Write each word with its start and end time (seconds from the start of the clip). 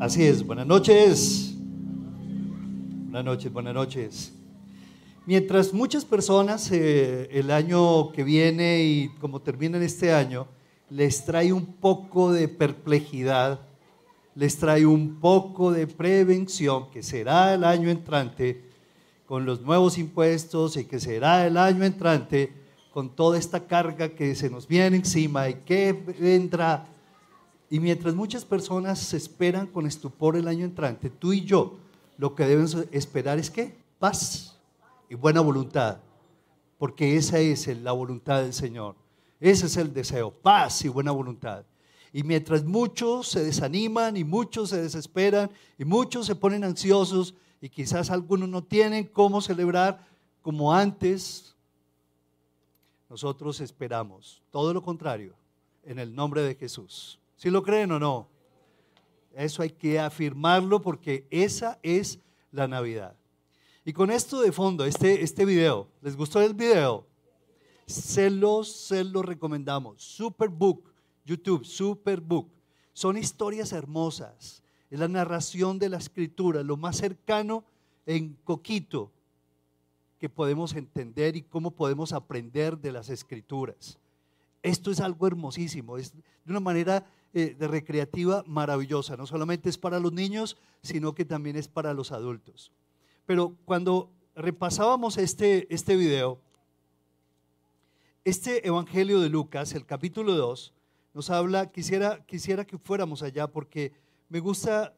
Así 0.00 0.24
es, 0.24 0.44
buenas 0.44 0.66
noches. 0.66 1.54
Buenas 1.56 3.24
noches, 3.24 3.52
buenas 3.52 3.74
noches. 3.74 4.32
Mientras 5.24 5.72
muchas 5.72 6.04
personas 6.04 6.68
eh, 6.72 7.28
el 7.30 7.52
año 7.52 8.10
que 8.10 8.24
viene 8.24 8.82
y 8.82 9.08
como 9.20 9.40
termina 9.40 9.78
este 9.78 10.12
año, 10.12 10.48
les 10.90 11.24
trae 11.24 11.52
un 11.52 11.64
poco 11.64 12.32
de 12.32 12.48
perplejidad, 12.48 13.60
les 14.34 14.58
trae 14.58 14.84
un 14.84 15.20
poco 15.20 15.70
de 15.70 15.86
prevención, 15.86 16.90
que 16.90 17.04
será 17.04 17.54
el 17.54 17.62
año 17.62 17.88
entrante 17.88 18.64
con 19.26 19.46
los 19.46 19.60
nuevos 19.60 19.96
impuestos 19.96 20.76
y 20.76 20.86
que 20.86 20.98
será 20.98 21.46
el 21.46 21.56
año 21.56 21.84
entrante 21.84 22.52
con 22.92 23.14
toda 23.14 23.38
esta 23.38 23.68
carga 23.68 24.08
que 24.08 24.34
se 24.34 24.50
nos 24.50 24.66
viene 24.66 24.96
encima 24.96 25.48
y 25.48 25.54
que 25.54 25.92
vendrá 25.92 26.84
y 27.74 27.80
mientras 27.80 28.14
muchas 28.14 28.44
personas 28.44 29.12
esperan 29.14 29.66
con 29.66 29.84
estupor 29.84 30.36
el 30.36 30.46
año 30.46 30.64
entrante, 30.64 31.10
tú 31.10 31.32
y 31.32 31.44
yo 31.44 31.76
lo 32.18 32.36
que 32.36 32.46
debemos 32.46 32.76
esperar 32.92 33.40
es 33.40 33.50
que 33.50 33.76
paz 33.98 34.56
y 35.10 35.16
buena 35.16 35.40
voluntad, 35.40 35.98
porque 36.78 37.16
esa 37.16 37.40
es 37.40 37.66
la 37.78 37.90
voluntad 37.90 38.42
del 38.42 38.52
Señor. 38.52 38.94
Ese 39.40 39.66
es 39.66 39.76
el 39.76 39.92
deseo, 39.92 40.30
paz 40.30 40.84
y 40.84 40.88
buena 40.88 41.10
voluntad. 41.10 41.64
Y 42.12 42.22
mientras 42.22 42.62
muchos 42.62 43.26
se 43.26 43.42
desaniman 43.42 44.16
y 44.16 44.22
muchos 44.22 44.70
se 44.70 44.80
desesperan 44.80 45.50
y 45.76 45.84
muchos 45.84 46.26
se 46.26 46.36
ponen 46.36 46.62
ansiosos 46.62 47.34
y 47.60 47.68
quizás 47.68 48.08
algunos 48.08 48.48
no 48.48 48.62
tienen 48.62 49.02
cómo 49.02 49.40
celebrar 49.40 50.06
como 50.42 50.72
antes, 50.72 51.56
nosotros 53.10 53.60
esperamos 53.60 54.40
todo 54.52 54.72
lo 54.72 54.80
contrario 54.80 55.34
en 55.82 55.98
el 55.98 56.14
nombre 56.14 56.40
de 56.42 56.54
Jesús. 56.54 57.18
¿Sí 57.44 57.50
lo 57.50 57.62
creen 57.62 57.92
o 57.92 57.98
no? 57.98 58.26
Eso 59.34 59.60
hay 59.60 59.68
que 59.68 60.00
afirmarlo 60.00 60.80
porque 60.80 61.26
esa 61.30 61.78
es 61.82 62.18
la 62.50 62.66
Navidad. 62.66 63.18
Y 63.84 63.92
con 63.92 64.10
esto 64.10 64.40
de 64.40 64.50
fondo, 64.50 64.86
este, 64.86 65.22
este 65.22 65.44
video, 65.44 65.90
¿les 66.00 66.16
gustó 66.16 66.40
el 66.40 66.54
video? 66.54 67.06
Se 67.84 68.30
los, 68.30 68.72
se 68.72 69.04
los 69.04 69.22
recomendamos. 69.26 70.02
Superbook, 70.02 70.90
YouTube, 71.26 71.66
Superbook. 71.66 72.48
Son 72.94 73.18
historias 73.18 73.74
hermosas. 73.74 74.62
Es 74.88 74.98
la 74.98 75.08
narración 75.08 75.78
de 75.78 75.90
la 75.90 75.98
escritura, 75.98 76.62
lo 76.62 76.78
más 76.78 76.96
cercano 76.96 77.62
en 78.06 78.38
Coquito 78.42 79.12
que 80.18 80.30
podemos 80.30 80.72
entender 80.72 81.36
y 81.36 81.42
cómo 81.42 81.72
podemos 81.72 82.14
aprender 82.14 82.78
de 82.78 82.92
las 82.92 83.10
escrituras. 83.10 83.98
Esto 84.62 84.90
es 84.90 84.98
algo 85.00 85.26
hermosísimo, 85.26 85.98
es 85.98 86.14
de 86.14 86.22
una 86.50 86.60
manera 86.60 87.06
eh, 87.36 87.56
de 87.58 87.66
recreativa 87.66 88.44
maravillosa. 88.46 89.16
No 89.16 89.26
solamente 89.26 89.68
es 89.68 89.76
para 89.76 89.98
los 89.98 90.12
niños, 90.12 90.56
sino 90.82 91.14
que 91.14 91.24
también 91.24 91.56
es 91.56 91.66
para 91.66 91.92
los 91.92 92.12
adultos. 92.12 92.70
Pero 93.26 93.56
cuando 93.64 94.08
repasábamos 94.36 95.18
este, 95.18 95.66
este 95.74 95.96
video, 95.96 96.38
este 98.24 98.66
Evangelio 98.66 99.20
de 99.20 99.30
Lucas, 99.30 99.74
el 99.74 99.84
capítulo 99.84 100.34
2, 100.36 100.72
nos 101.12 101.28
habla, 101.30 101.70
quisiera, 101.70 102.24
quisiera 102.24 102.64
que 102.64 102.78
fuéramos 102.78 103.22
allá 103.22 103.46
porque 103.46 103.92
me 104.28 104.40
gusta 104.40 104.94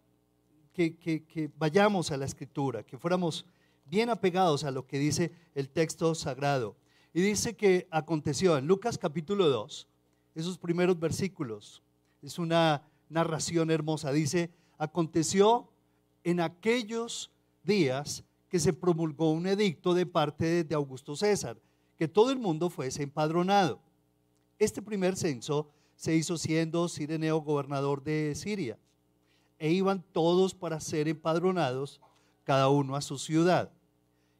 que, 0.73 0.95
que, 0.95 1.51
vayamos 1.57 2.11
a 2.11 2.19
la 2.19 2.27
escritura, 2.27 2.83
que 2.83 2.99
fuéramos 2.99 3.47
bien 3.87 4.11
apegados 4.11 4.65
a 4.65 4.71
lo 4.71 4.87
que 4.87 4.99
dice 4.99 5.33
el 5.55 5.71
texto 5.71 6.15
sagrado. 6.15 6.77
Y 7.15 7.23
dice 7.23 7.57
que 7.57 7.89
aconteció 7.91 8.59
en 8.59 8.67
Lucas 8.67 8.99
capítulo 8.99 9.49
2, 9.49 9.89
esos 10.35 10.59
primeros 10.59 11.01
versículos, 11.01 11.83
es 12.27 12.39
una 12.39 12.83
narración 13.09 13.71
hermosa. 13.71 14.11
Dice, 14.11 14.51
aconteció 14.79 15.71
en 16.25 16.41
aquellos 16.41 17.31
días 17.63 18.25
que 18.49 18.59
se 18.59 18.73
promulgó 18.73 19.31
un 19.31 19.47
edicto 19.47 19.95
de 19.95 20.07
parte 20.07 20.65
de 20.65 20.75
Augusto 20.75 21.15
César, 21.15 21.57
que 21.97 22.09
todo 22.09 22.33
el 22.33 22.39
mundo 22.39 22.69
fuese 22.69 23.05
empadronado. 23.05 23.81
Este 24.59 24.83
primer 24.83 25.17
censo 25.17 25.71
se 25.95 26.15
hizo 26.15 26.37
siendo 26.37 26.89
Sireneo 26.89 27.41
gobernador 27.41 28.03
de 28.03 28.35
Siria, 28.35 28.79
e 29.59 29.71
iban 29.71 30.05
todos 30.13 30.55
para 30.55 30.81
ser 30.81 31.09
empadronados, 31.09 32.01
cada 32.45 32.69
uno 32.69 32.97
a 32.97 33.01
su 33.01 33.19
ciudad. 33.19 33.71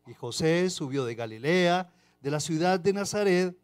Y 0.07 0.15
José 0.15 0.71
subió 0.71 1.05
de 1.05 1.15
Galilea, 1.15 1.93
de 2.21 2.31
la 2.31 2.41
ciudad 2.41 2.79
de 2.79 2.93
Nazaret, 2.93 3.57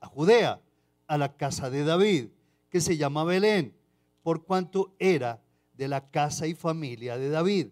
a 0.00 0.06
Judea, 0.06 0.60
a 1.06 1.18
la 1.18 1.36
casa 1.36 1.70
de 1.70 1.84
David 1.84 2.28
que 2.70 2.80
se 2.80 2.96
llama 2.96 3.24
Belén, 3.24 3.74
por 4.22 4.44
cuanto 4.44 4.94
era 4.98 5.42
de 5.74 5.88
la 5.88 6.10
casa 6.10 6.46
y 6.46 6.54
familia 6.54 7.16
de 7.16 7.28
David, 7.28 7.68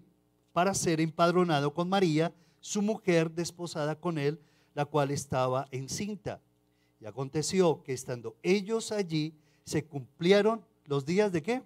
para 0.52 0.74
ser 0.74 1.00
empadronado 1.00 1.74
con 1.74 1.88
María, 1.88 2.32
su 2.60 2.80
mujer 2.80 3.30
desposada 3.30 3.98
con 3.98 4.18
él, 4.18 4.40
la 4.74 4.84
cual 4.84 5.10
estaba 5.10 5.66
encinta. 5.70 6.40
Y 7.00 7.06
aconteció 7.06 7.82
que 7.82 7.92
estando 7.92 8.36
ellos 8.42 8.92
allí, 8.92 9.34
se 9.64 9.84
cumplieron 9.84 10.64
los 10.86 11.04
días 11.04 11.32
de 11.32 11.42
qué? 11.42 11.62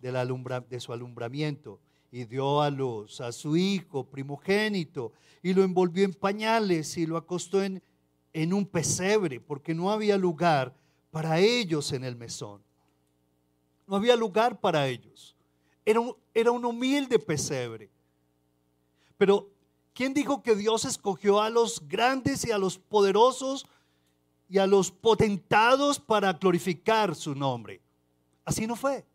De, 0.00 0.12
la 0.12 0.26
de 0.26 0.80
su 0.80 0.92
alumbramiento. 0.92 1.80
Y 2.10 2.24
dio 2.24 2.62
a 2.62 2.70
luz 2.70 3.20
a 3.20 3.32
su 3.32 3.56
hijo 3.56 4.04
primogénito, 4.04 5.12
y 5.42 5.54
lo 5.54 5.62
envolvió 5.62 6.04
en 6.04 6.14
pañales 6.14 6.96
y 6.96 7.06
lo 7.06 7.16
acostó 7.16 7.62
en, 7.62 7.82
en 8.32 8.52
un 8.52 8.66
pesebre, 8.66 9.40
porque 9.40 9.74
no 9.74 9.90
había 9.90 10.16
lugar 10.16 10.74
para 11.16 11.38
ellos 11.38 11.92
en 11.92 12.04
el 12.04 12.14
mesón. 12.14 12.62
No 13.86 13.96
había 13.96 14.14
lugar 14.16 14.60
para 14.60 14.86
ellos. 14.86 15.34
Era 15.82 15.98
un, 15.98 16.14
era 16.34 16.50
un 16.50 16.62
humilde 16.62 17.18
pesebre. 17.18 17.88
Pero, 19.16 19.48
¿quién 19.94 20.12
dijo 20.12 20.42
que 20.42 20.54
Dios 20.54 20.84
escogió 20.84 21.40
a 21.40 21.48
los 21.48 21.88
grandes 21.88 22.44
y 22.44 22.52
a 22.52 22.58
los 22.58 22.76
poderosos 22.76 23.64
y 24.46 24.58
a 24.58 24.66
los 24.66 24.90
potentados 24.90 25.98
para 25.98 26.34
glorificar 26.34 27.14
su 27.14 27.34
nombre? 27.34 27.80
Así 28.44 28.66
no 28.66 28.76
fue. 28.76 29.06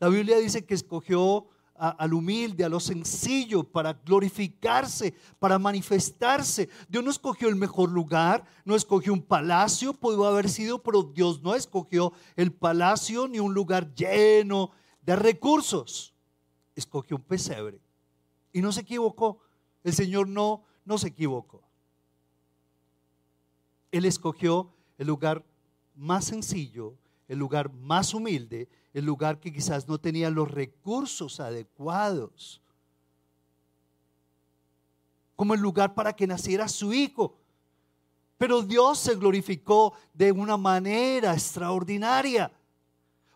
La 0.00 0.08
Biblia 0.08 0.38
dice 0.38 0.66
que 0.66 0.74
escogió 0.74 1.46
al 1.78 2.14
humilde, 2.14 2.64
a 2.64 2.68
lo 2.68 2.80
sencillo, 2.80 3.64
para 3.64 3.92
glorificarse, 3.92 5.14
para 5.38 5.58
manifestarse. 5.58 6.68
Dios 6.88 7.04
no 7.04 7.10
escogió 7.10 7.48
el 7.48 7.56
mejor 7.56 7.90
lugar, 7.90 8.44
no 8.64 8.74
escogió 8.74 9.12
un 9.12 9.22
palacio, 9.22 9.92
pudo 9.92 10.26
haber 10.26 10.48
sido, 10.48 10.82
pero 10.82 11.02
Dios 11.02 11.42
no 11.42 11.54
escogió 11.54 12.12
el 12.36 12.52
palacio 12.52 13.28
ni 13.28 13.38
un 13.38 13.54
lugar 13.54 13.94
lleno 13.94 14.70
de 15.02 15.16
recursos. 15.16 16.14
Escogió 16.74 17.16
un 17.16 17.22
pesebre. 17.22 17.80
Y 18.52 18.60
no 18.60 18.72
se 18.72 18.80
equivocó. 18.80 19.38
El 19.84 19.94
Señor 19.94 20.28
no, 20.28 20.64
no 20.84 20.98
se 20.98 21.08
equivocó. 21.08 21.62
Él 23.92 24.04
escogió 24.04 24.72
el 24.98 25.06
lugar 25.06 25.44
más 25.94 26.26
sencillo, 26.26 26.94
el 27.28 27.38
lugar 27.38 27.72
más 27.72 28.14
humilde, 28.14 28.68
el 28.98 29.04
lugar 29.04 29.38
que 29.38 29.52
quizás 29.52 29.86
no 29.86 29.98
tenía 29.98 30.30
los 30.30 30.50
recursos 30.50 31.38
adecuados, 31.38 32.62
como 35.36 35.52
el 35.52 35.60
lugar 35.60 35.94
para 35.94 36.16
que 36.16 36.26
naciera 36.26 36.66
su 36.66 36.94
hijo. 36.94 37.36
Pero 38.38 38.62
Dios 38.62 38.98
se 38.98 39.14
glorificó 39.14 39.92
de 40.14 40.32
una 40.32 40.56
manera 40.56 41.34
extraordinaria. 41.34 42.50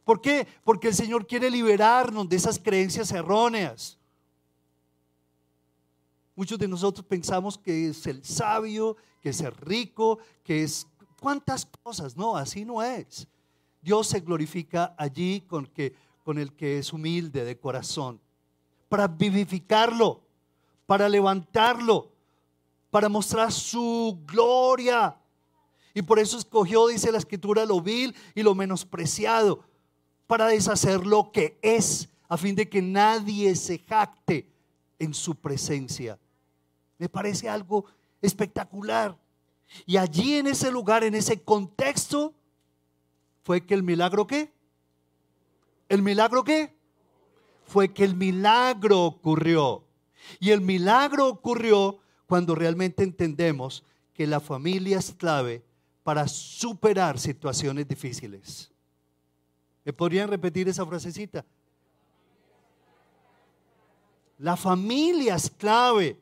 ¿Por 0.02 0.22
qué? 0.22 0.48
Porque 0.64 0.88
el 0.88 0.94
Señor 0.94 1.26
quiere 1.26 1.50
liberarnos 1.50 2.26
de 2.26 2.36
esas 2.36 2.58
creencias 2.58 3.12
erróneas. 3.12 3.98
Muchos 6.34 6.58
de 6.58 6.68
nosotros 6.68 7.04
pensamos 7.04 7.58
que 7.58 7.88
es 7.88 8.06
el 8.06 8.24
sabio, 8.24 8.96
que 9.20 9.28
es 9.28 9.42
el 9.42 9.52
rico, 9.52 10.20
que 10.42 10.62
es 10.62 10.86
cuántas 11.20 11.66
cosas. 11.66 12.16
No, 12.16 12.34
así 12.34 12.64
no 12.64 12.82
es. 12.82 13.28
Dios 13.82 14.08
se 14.08 14.20
glorifica 14.20 14.94
allí 14.98 15.42
con, 15.42 15.66
que, 15.66 15.94
con 16.22 16.38
el 16.38 16.52
que 16.52 16.78
es 16.78 16.92
humilde 16.92 17.44
de 17.44 17.58
corazón, 17.58 18.20
para 18.88 19.08
vivificarlo, 19.08 20.22
para 20.86 21.08
levantarlo, 21.08 22.10
para 22.90 23.08
mostrar 23.08 23.52
su 23.52 24.18
gloria. 24.26 25.16
Y 25.94 26.02
por 26.02 26.18
eso 26.18 26.38
escogió, 26.38 26.88
dice 26.88 27.10
la 27.10 27.18
escritura, 27.18 27.64
lo 27.64 27.80
vil 27.80 28.14
y 28.34 28.42
lo 28.42 28.54
menospreciado, 28.54 29.64
para 30.26 30.46
deshacer 30.46 31.06
lo 31.06 31.32
que 31.32 31.58
es, 31.62 32.08
a 32.28 32.36
fin 32.36 32.54
de 32.54 32.68
que 32.68 32.82
nadie 32.82 33.54
se 33.56 33.78
jacte 33.78 34.48
en 34.98 35.14
su 35.14 35.34
presencia. 35.34 36.18
Me 36.98 37.08
parece 37.08 37.48
algo 37.48 37.86
espectacular. 38.20 39.16
Y 39.86 39.96
allí 39.96 40.34
en 40.36 40.46
ese 40.48 40.70
lugar, 40.70 41.02
en 41.02 41.14
ese 41.14 41.42
contexto, 41.42 42.34
fue 43.50 43.66
que 43.66 43.74
el 43.74 43.82
milagro 43.82 44.28
qué? 44.28 44.52
¿El 45.88 46.02
milagro 46.02 46.44
qué? 46.44 46.72
Fue 47.64 47.92
que 47.92 48.04
el 48.04 48.14
milagro 48.14 49.02
ocurrió. 49.02 49.82
Y 50.38 50.50
el 50.50 50.60
milagro 50.60 51.26
ocurrió 51.26 51.98
cuando 52.28 52.54
realmente 52.54 53.02
entendemos 53.02 53.82
que 54.14 54.24
la 54.28 54.38
familia 54.38 55.00
es 55.00 55.12
clave 55.12 55.64
para 56.04 56.28
superar 56.28 57.18
situaciones 57.18 57.88
difíciles. 57.88 58.70
¿Me 59.84 59.92
podrían 59.92 60.28
repetir 60.28 60.68
esa 60.68 60.86
frasecita? 60.86 61.44
La 64.38 64.56
familia 64.56 65.34
es 65.34 65.50
clave. 65.50 66.20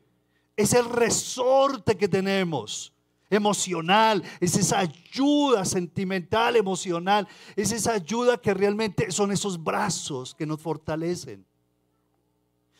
Es 0.57 0.73
el 0.73 0.85
resorte 0.85 1.95
que 1.95 2.07
tenemos 2.07 2.91
emocional, 3.29 4.23
es 4.39 4.55
esa 4.55 4.79
ayuda 4.79 5.65
sentimental, 5.65 6.55
emocional, 6.55 7.27
es 7.55 7.71
esa 7.71 7.93
ayuda 7.93 8.37
que 8.37 8.53
realmente 8.53 9.11
son 9.11 9.31
esos 9.31 9.63
brazos 9.63 10.33
que 10.33 10.45
nos 10.45 10.61
fortalecen. 10.61 11.45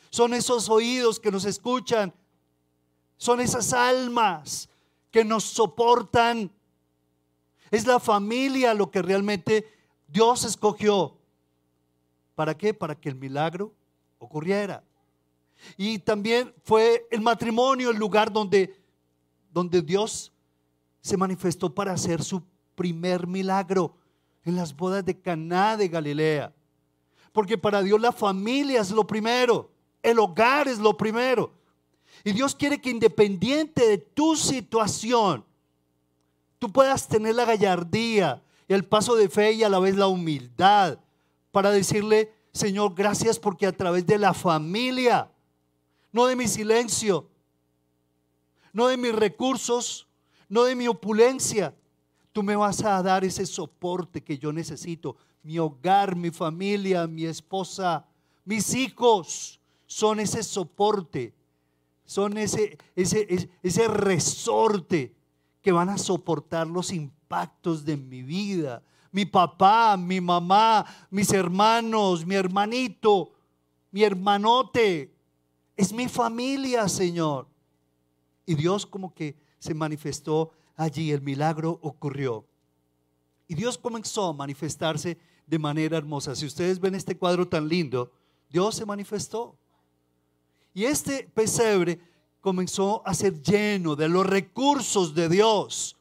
Son 0.09 0.33
esos 0.33 0.69
oídos 0.69 1.19
que 1.19 1.31
nos 1.31 1.45
escuchan, 1.45 2.13
son 3.17 3.41
esas 3.41 3.73
almas 3.73 4.69
que 5.11 5.23
nos 5.23 5.43
soportan. 5.43 6.51
Es 7.69 7.85
la 7.85 7.99
familia 7.99 8.73
lo 8.73 8.89
que 8.89 9.01
realmente 9.01 9.67
Dios 10.07 10.43
escogió. 10.45 11.15
¿Para 12.33 12.57
qué? 12.57 12.73
Para 12.73 12.95
que 12.95 13.09
el 13.09 13.15
milagro 13.15 13.73
ocurriera. 14.17 14.83
Y 15.77 15.99
también 15.99 16.53
fue 16.63 17.07
el 17.11 17.21
matrimonio 17.21 17.91
el 17.91 17.97
lugar 17.97 18.31
donde, 18.31 18.75
donde 19.51 19.81
Dios 19.81 20.31
se 21.01 21.17
manifestó 21.17 21.73
para 21.73 21.93
hacer 21.93 22.23
su 22.23 22.43
primer 22.75 23.27
milagro 23.27 23.95
en 24.45 24.55
las 24.55 24.75
bodas 24.75 25.05
de 25.05 25.19
Caná 25.19 25.77
de 25.77 25.87
Galilea. 25.87 26.53
Porque 27.31 27.57
para 27.57 27.81
Dios 27.81 27.99
la 27.99 28.11
familia 28.11 28.81
es 28.81 28.91
lo 28.91 29.05
primero, 29.05 29.71
el 30.01 30.19
hogar 30.19 30.67
es 30.67 30.79
lo 30.79 30.95
primero. 30.97 31.53
Y 32.23 32.31
Dios 32.31 32.55
quiere 32.55 32.81
que 32.81 32.89
independiente 32.89 33.87
de 33.87 33.97
tu 33.97 34.35
situación, 34.35 35.45
tú 36.57 36.71
puedas 36.71 37.07
tener 37.07 37.35
la 37.35 37.45
gallardía 37.45 38.43
el 38.69 38.85
paso 38.85 39.15
de 39.15 39.29
fe 39.29 39.53
y 39.53 39.63
a 39.63 39.69
la 39.69 39.79
vez 39.79 39.95
la 39.95 40.07
humildad 40.07 40.99
para 41.51 41.71
decirle, 41.71 42.31
Señor, 42.53 42.93
gracias 42.93 43.39
porque 43.39 43.65
a 43.65 43.75
través 43.75 44.05
de 44.05 44.19
la 44.19 44.33
familia, 44.33 45.31
no 46.11 46.27
de 46.27 46.35
mi 46.35 46.47
silencio, 46.47 47.27
no 48.71 48.87
de 48.87 48.97
mis 48.97 49.13
recursos, 49.13 50.07
no 50.49 50.63
de 50.63 50.75
mi 50.75 50.87
opulencia. 50.87 51.73
Tú 52.33 52.43
me 52.43 52.55
vas 52.55 52.83
a 52.83 53.01
dar 53.01 53.23
ese 53.23 53.45
soporte 53.45 54.21
que 54.21 54.37
yo 54.37 54.51
necesito. 54.51 55.15
Mi 55.43 55.57
hogar, 55.59 56.15
mi 56.15 56.31
familia, 56.31 57.07
mi 57.07 57.25
esposa, 57.25 58.05
mis 58.43 58.73
hijos 58.73 59.59
son 59.85 60.19
ese 60.19 60.43
soporte, 60.43 61.33
son 62.03 62.37
ese, 62.37 62.77
ese, 62.95 63.49
ese 63.63 63.87
resorte 63.87 65.15
que 65.61 65.71
van 65.71 65.89
a 65.89 65.97
soportar 65.97 66.67
los 66.67 66.91
impactos 66.91 67.85
de 67.85 67.95
mi 67.95 68.21
vida. 68.23 68.81
Mi 69.11 69.25
papá, 69.25 69.97
mi 69.97 70.19
mamá, 70.21 70.85
mis 71.09 71.31
hermanos, 71.31 72.25
mi 72.25 72.35
hermanito, 72.35 73.31
mi 73.91 74.03
hermanote. 74.03 75.13
Es 75.75 75.93
mi 75.93 76.07
familia, 76.07 76.87
Señor. 76.89 77.47
Y 78.45 78.55
Dios 78.55 78.85
como 78.85 79.13
que 79.13 79.35
se 79.59 79.73
manifestó 79.73 80.51
allí, 80.75 81.11
el 81.11 81.21
milagro 81.21 81.79
ocurrió. 81.81 82.45
Y 83.47 83.55
Dios 83.55 83.77
comenzó 83.77 84.27
a 84.27 84.33
manifestarse 84.33 85.17
de 85.45 85.59
manera 85.59 85.97
hermosa. 85.97 86.35
Si 86.35 86.45
ustedes 86.45 86.79
ven 86.79 86.95
este 86.95 87.17
cuadro 87.17 87.47
tan 87.47 87.67
lindo, 87.67 88.11
Dios 88.49 88.75
se 88.75 88.85
manifestó. 88.85 89.57
Y 90.73 90.85
este 90.85 91.29
pesebre 91.33 91.99
comenzó 92.41 93.01
a 93.05 93.13
ser 93.13 93.41
lleno 93.41 93.95
de 93.95 94.07
los 94.07 94.25
recursos 94.25 95.13
de 95.13 95.27
Dios. 95.27 95.97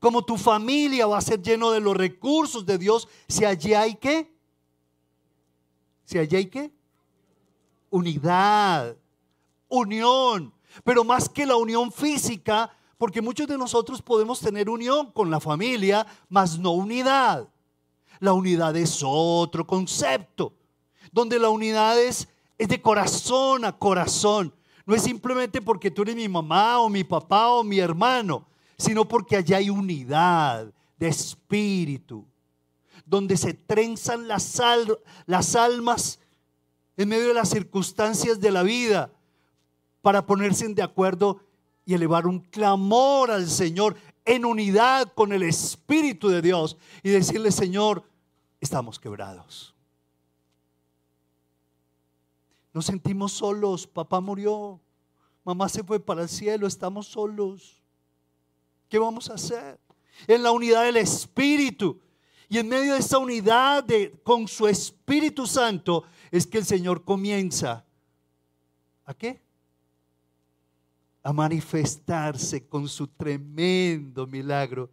Como 0.00 0.24
tu 0.24 0.36
familia 0.36 1.06
va 1.06 1.18
a 1.18 1.22
ser 1.22 1.42
lleno 1.42 1.70
de 1.70 1.80
los 1.80 1.96
recursos 1.96 2.64
de 2.64 2.78
Dios 2.78 3.08
si 3.28 3.44
allí 3.44 3.74
hay 3.74 3.94
qué? 3.96 4.32
Si 6.04 6.18
allí 6.18 6.36
hay 6.36 6.46
qué? 6.46 6.72
Unidad, 7.90 8.96
unión. 9.68 10.52
Pero 10.84 11.04
más 11.04 11.28
que 11.28 11.46
la 11.46 11.56
unión 11.56 11.92
física, 11.92 12.70
porque 12.98 13.22
muchos 13.22 13.46
de 13.46 13.56
nosotros 13.56 14.02
podemos 14.02 14.40
tener 14.40 14.68
unión 14.68 15.12
con 15.12 15.30
la 15.30 15.38
familia, 15.38 16.04
mas 16.28 16.58
no 16.58 16.72
unidad. 16.72 17.48
La 18.18 18.32
unidad 18.32 18.76
es 18.76 19.00
otro 19.04 19.64
concepto, 19.64 20.52
donde 21.12 21.38
la 21.38 21.48
unidad 21.48 21.98
es, 22.00 22.28
de 22.58 22.82
corazón 22.82 23.64
a 23.64 23.78
corazón. 23.78 24.52
No 24.84 24.96
es 24.96 25.02
simplemente 25.02 25.62
porque 25.62 25.92
tú 25.92 26.02
eres 26.02 26.16
mi 26.16 26.28
mamá 26.28 26.80
o 26.80 26.88
mi 26.88 27.04
papá 27.04 27.50
o 27.50 27.62
mi 27.62 27.78
hermano, 27.78 28.44
sino 28.76 29.06
porque 29.06 29.36
allá 29.36 29.58
hay 29.58 29.70
unidad 29.70 30.72
de 30.98 31.06
espíritu, 31.06 32.26
donde 33.06 33.36
se 33.36 33.54
trenzan 33.54 34.26
las, 34.26 34.60
las 35.26 35.54
almas 35.54 36.18
en 36.96 37.08
medio 37.08 37.28
de 37.28 37.34
las 37.34 37.50
circunstancias 37.50 38.40
de 38.40 38.50
la 38.50 38.64
vida 38.64 39.12
para 40.02 40.26
ponerse 40.26 40.66
de 40.66 40.82
acuerdo 40.82 41.40
y 41.88 41.94
elevar 41.94 42.26
un 42.26 42.40
clamor 42.40 43.30
al 43.30 43.48
Señor 43.48 43.96
en 44.26 44.44
unidad 44.44 45.10
con 45.14 45.32
el 45.32 45.42
Espíritu 45.42 46.28
de 46.28 46.42
Dios 46.42 46.76
y 47.02 47.08
decirle, 47.08 47.50
Señor, 47.50 48.04
estamos 48.60 48.98
quebrados. 48.98 49.74
Nos 52.74 52.84
sentimos 52.84 53.32
solos, 53.32 53.86
papá 53.86 54.20
murió, 54.20 54.78
mamá 55.44 55.66
se 55.70 55.82
fue 55.82 55.98
para 55.98 56.20
el 56.20 56.28
cielo, 56.28 56.66
estamos 56.66 57.06
solos. 57.06 57.82
¿Qué 58.90 58.98
vamos 58.98 59.30
a 59.30 59.34
hacer? 59.36 59.80
En 60.26 60.42
la 60.42 60.52
unidad 60.52 60.84
del 60.84 60.98
Espíritu. 60.98 62.02
Y 62.50 62.58
en 62.58 62.68
medio 62.68 62.92
de 62.92 62.98
esa 62.98 63.16
unidad 63.16 63.82
de, 63.82 64.12
con 64.24 64.46
su 64.46 64.68
Espíritu 64.68 65.46
Santo 65.46 66.04
es 66.30 66.46
que 66.46 66.58
el 66.58 66.66
Señor 66.66 67.02
comienza. 67.02 67.86
¿A 69.06 69.14
qué? 69.14 69.47
A 71.22 71.32
manifestarse 71.32 72.66
con 72.66 72.88
su 72.88 73.06
tremendo 73.06 74.26
milagro. 74.26 74.90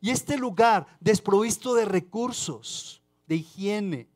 Y 0.00 0.10
este 0.10 0.36
lugar, 0.36 0.86
desprovisto 1.00 1.74
de 1.74 1.84
recursos, 1.84 3.00
de 3.26 3.36
higiene, 3.36 4.08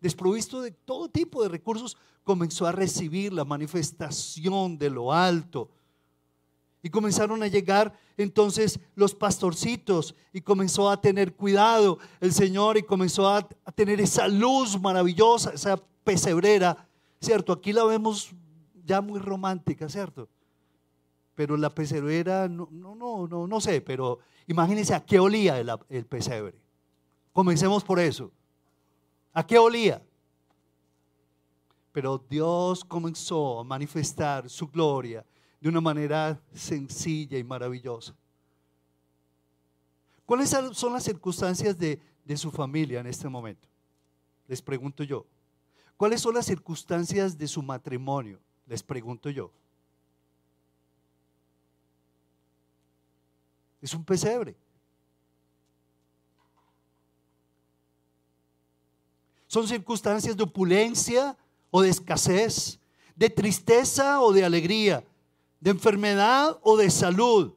desprovisto 0.00 0.62
de 0.62 0.70
todo 0.70 1.08
tipo 1.08 1.42
de 1.42 1.48
recursos, 1.48 1.96
comenzó 2.24 2.66
a 2.66 2.72
recibir 2.72 3.32
la 3.32 3.44
manifestación 3.44 4.78
de 4.78 4.90
lo 4.90 5.12
alto. 5.12 5.70
Y 6.82 6.90
comenzaron 6.90 7.42
a 7.42 7.46
llegar 7.46 7.98
entonces 8.16 8.78
los 8.94 9.14
pastorcitos 9.14 10.14
y 10.32 10.40
comenzó 10.40 10.90
a 10.90 11.00
tener 11.00 11.34
cuidado 11.34 11.98
el 12.20 12.32
Señor 12.32 12.76
y 12.76 12.82
comenzó 12.82 13.28
a, 13.28 13.48
tener 13.74 14.00
esa 14.00 14.28
luz 14.28 14.80
maravillosa, 14.80 15.52
esa 15.52 15.76
pesebrera, 16.04 16.86
¿cierto? 17.20 17.52
Aquí 17.52 17.72
la 17.72 17.84
vemos 17.84 18.30
ya 18.84 19.00
muy 19.00 19.18
romántica, 19.18 19.88
¿cierto? 19.88 20.28
Pero 21.34 21.56
la 21.56 21.70
pesebrera, 21.70 22.48
no, 22.48 22.68
no, 22.70 22.94
no, 22.94 23.26
no, 23.26 23.46
no 23.46 23.60
sé, 23.60 23.80
pero 23.80 24.20
imagínense 24.46 24.94
a 24.94 25.04
qué 25.04 25.18
olía 25.18 25.58
el, 25.58 25.70
el 25.88 26.06
pesebre. 26.06 26.54
Comencemos 27.32 27.82
por 27.82 27.98
eso. 27.98 28.30
¿A 29.32 29.44
qué 29.44 29.58
olía? 29.58 30.00
Pero 31.92 32.18
Dios 32.28 32.84
comenzó 32.84 33.60
a 33.60 33.64
manifestar 33.64 34.48
su 34.48 34.68
gloria 34.68 35.24
de 35.60 35.68
una 35.68 35.80
manera 35.80 36.40
sencilla 36.52 37.38
y 37.38 37.44
maravillosa. 37.44 38.14
¿Cuáles 40.26 40.50
son 40.72 40.92
las 40.92 41.04
circunstancias 41.04 41.76
de, 41.76 42.00
de 42.24 42.36
su 42.36 42.50
familia 42.50 43.00
en 43.00 43.06
este 43.06 43.28
momento? 43.28 43.68
Les 44.46 44.62
pregunto 44.62 45.02
yo. 45.02 45.26
¿Cuáles 45.96 46.20
son 46.20 46.34
las 46.34 46.46
circunstancias 46.46 47.36
de 47.36 47.46
su 47.46 47.62
matrimonio? 47.62 48.40
Les 48.66 48.82
pregunto 48.82 49.30
yo. 49.30 49.50
Es 53.84 53.92
un 53.92 54.02
pesebre. 54.02 54.56
Son 59.46 59.68
circunstancias 59.68 60.34
de 60.34 60.42
opulencia 60.42 61.36
o 61.70 61.82
de 61.82 61.90
escasez, 61.90 62.80
de 63.14 63.28
tristeza 63.28 64.22
o 64.22 64.32
de 64.32 64.42
alegría, 64.42 65.04
de 65.60 65.70
enfermedad 65.72 66.58
o 66.62 66.78
de 66.78 66.90
salud, 66.90 67.52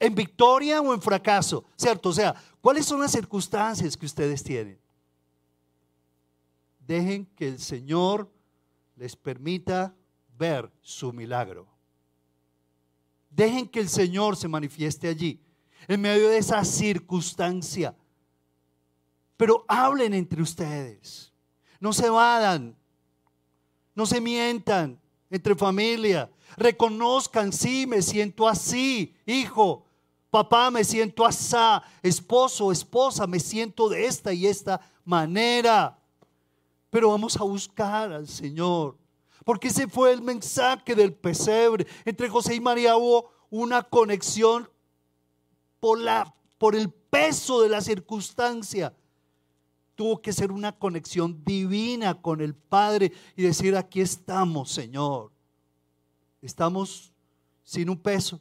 en 0.00 0.12
victoria 0.12 0.80
o 0.80 0.92
en 0.92 1.00
fracaso, 1.00 1.64
¿cierto? 1.76 2.08
O 2.08 2.12
sea, 2.12 2.34
¿cuáles 2.60 2.84
son 2.84 2.98
las 2.98 3.12
circunstancias 3.12 3.96
que 3.96 4.06
ustedes 4.06 4.42
tienen? 4.42 4.76
Dejen 6.80 7.26
que 7.36 7.46
el 7.46 7.60
Señor 7.60 8.28
les 8.96 9.14
permita 9.14 9.94
ver 10.36 10.68
su 10.82 11.12
milagro. 11.12 11.68
Dejen 13.30 13.68
que 13.68 13.78
el 13.78 13.88
Señor 13.88 14.36
se 14.36 14.48
manifieste 14.48 15.06
allí 15.06 15.40
en 15.88 16.00
medio 16.00 16.28
de 16.28 16.38
esa 16.38 16.64
circunstancia. 16.64 17.94
Pero 19.36 19.64
hablen 19.68 20.14
entre 20.14 20.42
ustedes. 20.42 21.32
No 21.78 21.92
se 21.92 22.10
vadan. 22.10 22.76
No 23.94 24.06
se 24.06 24.20
mientan 24.20 25.00
entre 25.30 25.54
familia. 25.54 26.30
Reconozcan, 26.56 27.52
sí, 27.52 27.86
me 27.86 28.02
siento 28.02 28.46
así, 28.46 29.14
hijo. 29.24 29.84
Papá, 30.30 30.70
me 30.70 30.84
siento 30.84 31.24
así. 31.24 31.56
Esposo, 32.02 32.70
esposa, 32.70 33.26
me 33.26 33.40
siento 33.40 33.88
de 33.88 34.06
esta 34.06 34.32
y 34.32 34.46
esta 34.46 34.80
manera. 35.04 35.98
Pero 36.90 37.10
vamos 37.10 37.36
a 37.36 37.44
buscar 37.44 38.12
al 38.12 38.28
Señor. 38.28 38.96
Porque 39.44 39.68
ese 39.68 39.88
fue 39.88 40.12
el 40.12 40.22
mensaje 40.22 40.94
del 40.94 41.14
pesebre. 41.14 41.86
Entre 42.04 42.28
José 42.28 42.54
y 42.54 42.60
María 42.60 42.96
hubo 42.96 43.30
una 43.48 43.82
conexión 43.82 44.68
por, 45.80 45.98
la, 45.98 46.32
por 46.58 46.76
el 46.76 46.90
peso 46.90 47.62
de 47.62 47.70
la 47.70 47.80
circunstancia. 47.80 48.94
Tuvo 49.94 50.22
que 50.22 50.32
ser 50.32 50.52
una 50.52 50.72
conexión 50.72 51.42
divina 51.44 52.20
con 52.20 52.40
el 52.40 52.54
Padre 52.54 53.12
y 53.36 53.42
decir, 53.42 53.76
aquí 53.76 54.00
estamos, 54.00 54.70
Señor. 54.70 55.32
Estamos 56.40 57.12
sin 57.64 57.90
un 57.90 57.98
peso. 57.98 58.40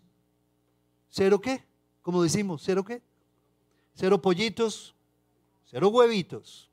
¿Cero 1.10 1.40
qué? 1.42 1.66
Como 2.02 2.24
decimos, 2.24 2.62
¿cero 2.64 2.84
qué? 2.84 3.02
Cero 3.94 4.22
pollitos, 4.22 4.96
cero 5.66 5.90
huevitos. 5.90 6.70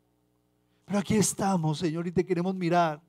Pero 0.84 1.00
aquí 1.00 1.16
estamos, 1.16 1.78
Señor, 1.78 2.06
y 2.06 2.12
te 2.12 2.24
queremos 2.24 2.54
mirar. 2.54 3.02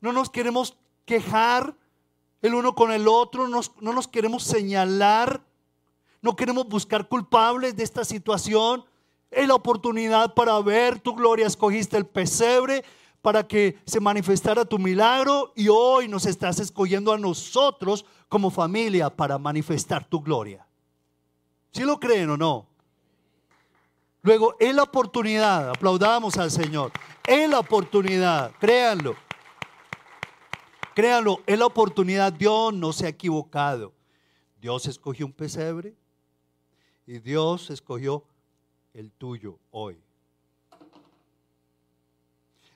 No 0.00 0.12
nos 0.12 0.30
queremos 0.30 0.76
quejar 1.04 1.76
el 2.42 2.54
uno 2.54 2.74
con 2.74 2.92
el 2.92 3.08
otro, 3.08 3.48
no 3.48 3.92
nos 3.92 4.06
queremos 4.06 4.44
señalar, 4.44 5.42
no 6.26 6.34
queremos 6.34 6.68
buscar 6.68 7.06
culpables 7.06 7.76
de 7.76 7.84
esta 7.84 8.04
situación. 8.04 8.84
Es 9.30 9.46
la 9.46 9.54
oportunidad 9.54 10.34
para 10.34 10.58
ver 10.58 10.98
tu 10.98 11.14
gloria. 11.14 11.46
Escogiste 11.46 11.96
el 11.96 12.04
pesebre 12.04 12.84
para 13.22 13.46
que 13.46 13.78
se 13.86 14.00
manifestara 14.00 14.64
tu 14.64 14.76
milagro 14.76 15.52
y 15.54 15.68
hoy 15.68 16.08
nos 16.08 16.26
estás 16.26 16.58
escogiendo 16.58 17.12
a 17.12 17.16
nosotros 17.16 18.04
como 18.28 18.50
familia 18.50 19.08
para 19.08 19.38
manifestar 19.38 20.04
tu 20.04 20.20
gloria. 20.20 20.66
¿Sí 21.70 21.84
lo 21.84 22.00
creen 22.00 22.30
o 22.30 22.36
no? 22.36 22.66
Luego, 24.22 24.56
es 24.58 24.74
la 24.74 24.82
oportunidad, 24.82 25.70
aplaudamos 25.70 26.36
al 26.38 26.50
Señor, 26.50 26.90
es 27.24 27.48
la 27.48 27.60
oportunidad, 27.60 28.50
créanlo. 28.58 29.14
Créanlo, 30.92 31.38
es 31.46 31.56
la 31.56 31.66
oportunidad, 31.66 32.32
Dios 32.32 32.74
no 32.74 32.92
se 32.92 33.06
ha 33.06 33.10
equivocado. 33.10 33.92
Dios 34.60 34.86
escogió 34.86 35.24
un 35.24 35.32
pesebre 35.32 35.94
y 37.06 37.18
Dios 37.20 37.70
escogió 37.70 38.24
el 38.92 39.12
tuyo 39.12 39.58
hoy. 39.70 39.98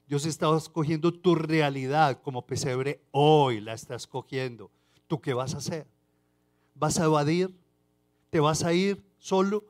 Dios 0.07 0.27
está 0.27 0.55
escogiendo 0.57 1.13
tu 1.13 1.35
realidad 1.35 2.21
como 2.23 2.45
pesebre 2.45 3.01
hoy, 3.11 3.61
la 3.61 3.75
está 3.75 3.95
escogiendo. 3.95 4.71
¿Tú 5.07 5.21
qué 5.21 5.35
vas 5.35 5.55
a 5.55 5.59
hacer? 5.59 5.87
¿Vas 6.75 6.99
a 6.99 7.05
evadir? 7.05 7.55
¿Te 8.29 8.41
vas 8.41 8.65
a 8.65 8.73
ir 8.73 9.03
solo? 9.19 9.65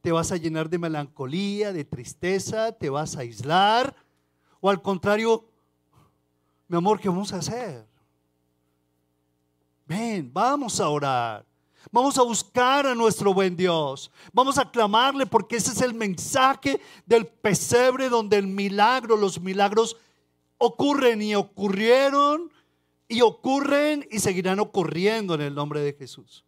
¿Te 0.00 0.12
vas 0.12 0.32
a 0.32 0.36
llenar 0.36 0.68
de 0.68 0.78
melancolía, 0.78 1.72
de 1.72 1.84
tristeza? 1.84 2.72
¿Te 2.72 2.90
vas 2.90 3.16
a 3.16 3.20
aislar? 3.20 3.94
¿O 4.60 4.70
al 4.70 4.82
contrario, 4.82 5.44
mi 6.68 6.76
amor, 6.76 7.00
¿qué 7.00 7.08
vamos 7.08 7.32
a 7.32 7.36
hacer? 7.36 7.86
Ven, 9.86 10.32
vamos 10.32 10.80
a 10.80 10.88
orar. 10.88 11.44
Vamos 11.90 12.18
a 12.18 12.22
buscar 12.22 12.86
a 12.86 12.94
nuestro 12.94 13.34
buen 13.34 13.56
Dios. 13.56 14.10
Vamos 14.32 14.58
a 14.58 14.70
clamarle 14.70 15.26
porque 15.26 15.56
ese 15.56 15.72
es 15.72 15.80
el 15.80 15.94
mensaje 15.94 16.80
del 17.06 17.26
pesebre 17.26 18.08
donde 18.08 18.38
el 18.38 18.46
milagro, 18.46 19.16
los 19.16 19.40
milagros 19.40 19.96
ocurren 20.58 21.22
y 21.22 21.34
ocurrieron 21.34 22.50
y 23.08 23.20
ocurren 23.20 24.06
y 24.10 24.18
seguirán 24.18 24.60
ocurriendo 24.60 25.34
en 25.34 25.42
el 25.42 25.54
nombre 25.54 25.80
de 25.80 25.92
Jesús. 25.92 26.44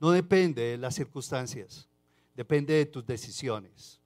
No 0.00 0.10
depende 0.10 0.62
de 0.62 0.78
las 0.78 0.94
circunstancias, 0.94 1.88
depende 2.34 2.74
de 2.74 2.86
tus 2.86 3.06
decisiones. 3.06 4.00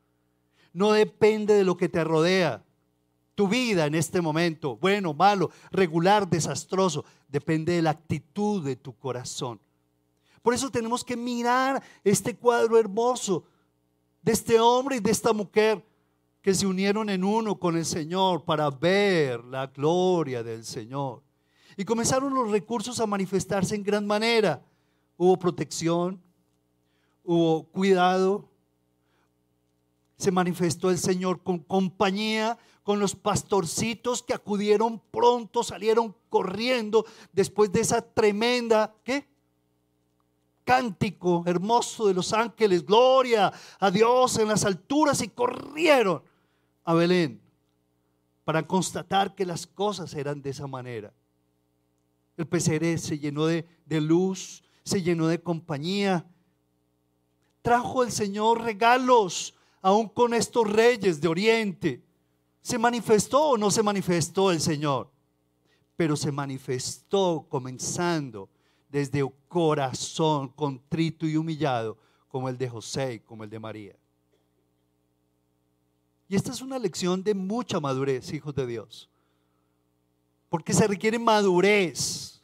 No 0.72 0.92
depende 0.92 1.54
de 1.54 1.64
lo 1.64 1.76
que 1.76 1.88
te 1.88 2.04
rodea. 2.04 2.62
Tu 3.34 3.48
vida 3.48 3.86
en 3.86 3.94
este 3.94 4.20
momento, 4.20 4.76
bueno, 4.76 5.14
malo, 5.14 5.50
regular, 5.70 6.28
desastroso, 6.28 7.04
depende 7.28 7.72
de 7.72 7.82
la 7.82 7.90
actitud 7.90 8.62
de 8.62 8.76
tu 8.76 8.94
corazón. 8.94 9.58
Por 10.46 10.54
eso 10.54 10.70
tenemos 10.70 11.02
que 11.02 11.16
mirar 11.16 11.82
este 12.04 12.36
cuadro 12.36 12.78
hermoso 12.78 13.42
de 14.22 14.30
este 14.30 14.60
hombre 14.60 14.94
y 14.94 15.00
de 15.00 15.10
esta 15.10 15.32
mujer 15.32 15.84
que 16.40 16.54
se 16.54 16.68
unieron 16.68 17.10
en 17.10 17.24
uno 17.24 17.58
con 17.58 17.76
el 17.76 17.84
Señor 17.84 18.44
para 18.44 18.70
ver 18.70 19.44
la 19.46 19.66
gloria 19.66 20.44
del 20.44 20.64
Señor. 20.64 21.20
Y 21.76 21.84
comenzaron 21.84 22.32
los 22.32 22.48
recursos 22.48 23.00
a 23.00 23.08
manifestarse 23.08 23.74
en 23.74 23.82
gran 23.82 24.06
manera. 24.06 24.62
Hubo 25.16 25.36
protección, 25.36 26.22
hubo 27.24 27.64
cuidado, 27.64 28.48
se 30.16 30.30
manifestó 30.30 30.90
el 30.90 30.98
Señor 30.98 31.42
con 31.42 31.58
compañía, 31.58 32.56
con 32.84 33.00
los 33.00 33.16
pastorcitos 33.16 34.22
que 34.22 34.32
acudieron 34.32 35.02
pronto, 35.10 35.64
salieron 35.64 36.14
corriendo 36.28 37.04
después 37.32 37.72
de 37.72 37.80
esa 37.80 38.00
tremenda, 38.00 38.94
¿qué? 39.02 39.26
Cántico 40.66 41.44
hermoso 41.46 42.08
de 42.08 42.14
los 42.14 42.32
ángeles, 42.32 42.84
gloria 42.84 43.52
a 43.78 43.88
Dios 43.88 44.36
en 44.36 44.48
las 44.48 44.64
alturas 44.64 45.22
y 45.22 45.28
corrieron 45.28 46.24
a 46.84 46.92
Belén 46.92 47.40
para 48.44 48.66
constatar 48.66 49.32
que 49.36 49.46
las 49.46 49.64
cosas 49.64 50.12
eran 50.14 50.42
de 50.42 50.50
esa 50.50 50.66
manera. 50.66 51.14
El 52.36 52.48
pesebre 52.48 52.98
se 52.98 53.16
llenó 53.16 53.46
de, 53.46 53.64
luz, 53.88 54.64
se 54.82 55.00
llenó 55.00 55.28
de 55.28 55.40
compañía. 55.40 56.26
Trajo 57.62 58.02
el 58.02 58.10
Señor 58.10 58.62
regalos, 58.62 59.54
aún 59.80 60.08
con 60.08 60.34
estos 60.34 60.68
reyes 60.68 61.20
de 61.20 61.28
Oriente. 61.28 62.04
¿Se 62.60 62.76
manifestó 62.76 63.50
o 63.50 63.56
no 63.56 63.70
se 63.70 63.84
manifestó 63.84 64.50
el 64.50 64.60
Señor? 64.60 65.12
Pero 65.94 66.16
se 66.16 66.32
manifestó 66.32 67.46
comenzando 67.48 68.48
desde 68.88 69.22
un 69.22 69.34
corazón 69.48 70.48
contrito 70.48 71.26
y 71.26 71.36
humillado 71.36 71.98
como 72.28 72.48
el 72.48 72.58
de 72.58 72.68
José 72.68 73.14
y 73.14 73.20
como 73.20 73.44
el 73.44 73.50
de 73.50 73.58
María. 73.58 73.96
Y 76.28 76.36
esta 76.36 76.50
es 76.50 76.60
una 76.60 76.78
lección 76.78 77.22
de 77.22 77.34
mucha 77.34 77.78
madurez, 77.78 78.32
hijos 78.32 78.54
de 78.54 78.66
Dios. 78.66 79.08
Porque 80.48 80.72
se 80.72 80.86
requiere 80.86 81.18
madurez, 81.18 82.42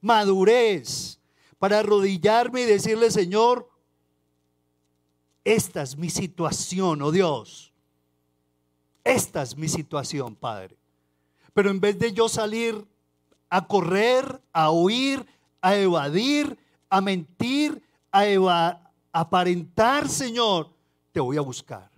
madurez 0.00 1.18
para 1.58 1.78
arrodillarme 1.78 2.62
y 2.62 2.66
decirle, 2.66 3.10
Señor, 3.10 3.68
esta 5.44 5.82
es 5.82 5.96
mi 5.96 6.10
situación, 6.10 7.02
oh 7.02 7.10
Dios. 7.10 7.72
Esta 9.02 9.42
es 9.42 9.56
mi 9.56 9.68
situación, 9.68 10.34
Padre. 10.34 10.76
Pero 11.52 11.70
en 11.70 11.80
vez 11.80 11.98
de 11.98 12.12
yo 12.12 12.28
salir 12.28 12.86
a 13.48 13.66
correr, 13.66 14.40
a 14.52 14.70
huir, 14.70 15.24
a 15.64 15.74
evadir, 15.76 16.58
a 16.90 17.00
mentir, 17.00 17.82
a 18.12 18.80
aparentar, 19.10 20.10
Señor, 20.10 20.68
te 21.10 21.20
voy 21.20 21.38
a 21.38 21.40
buscar. 21.40 21.90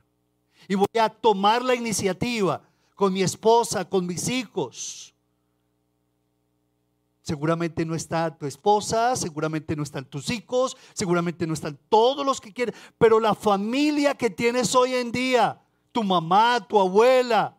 Y 0.69 0.77
voy 0.77 0.87
a 1.01 1.09
tomar 1.09 1.65
la 1.65 1.75
iniciativa 1.75 2.63
con 2.95 3.13
mi 3.13 3.23
esposa, 3.23 3.85
con 3.85 4.07
mis 4.07 4.29
hijos. 4.29 5.13
Seguramente 7.23 7.85
no 7.85 7.97
está 7.97 8.39
tu 8.39 8.47
esposa, 8.47 9.17
seguramente 9.17 9.75
no 9.75 9.83
están 9.83 10.05
tus 10.05 10.31
hijos, 10.31 10.77
seguramente 10.93 11.45
no 11.45 11.53
están 11.53 11.77
todos 11.89 12.25
los 12.25 12.41
que 12.41 12.53
quieren, 12.53 12.75
pero 12.99 13.19
la 13.19 13.35
familia 13.35 14.15
que 14.15 14.31
tienes 14.31 14.77
hoy 14.77 14.95
en 14.95 15.11
día, 15.11 15.61
tu 15.91 16.05
mamá, 16.05 16.65
tu 16.69 16.79
abuela, 16.79 17.57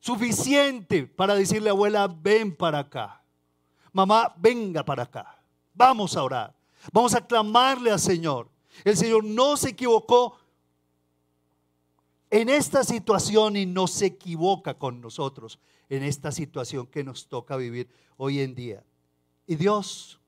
suficiente 0.00 1.06
para 1.06 1.34
decirle 1.34 1.68
abuela, 1.68 2.08
ven 2.08 2.56
para 2.56 2.78
acá. 2.78 3.23
Mamá, 3.94 4.34
venga 4.36 4.84
para 4.84 5.04
acá. 5.04 5.38
Vamos 5.72 6.16
a 6.16 6.22
orar. 6.22 6.54
Vamos 6.92 7.14
a 7.14 7.24
clamarle 7.24 7.90
al 7.90 8.00
Señor. 8.00 8.50
El 8.84 8.96
Señor 8.96 9.24
no 9.24 9.56
se 9.56 9.70
equivocó 9.70 10.36
en 12.28 12.48
esta 12.48 12.82
situación 12.82 13.56
y 13.56 13.64
no 13.64 13.86
se 13.86 14.06
equivoca 14.06 14.74
con 14.74 15.00
nosotros 15.00 15.60
en 15.88 16.02
esta 16.02 16.32
situación 16.32 16.88
que 16.88 17.04
nos 17.04 17.28
toca 17.28 17.56
vivir 17.56 17.88
hoy 18.16 18.40
en 18.40 18.56
día. 18.56 18.82
Y 19.46 19.54
Dios, 19.54 20.18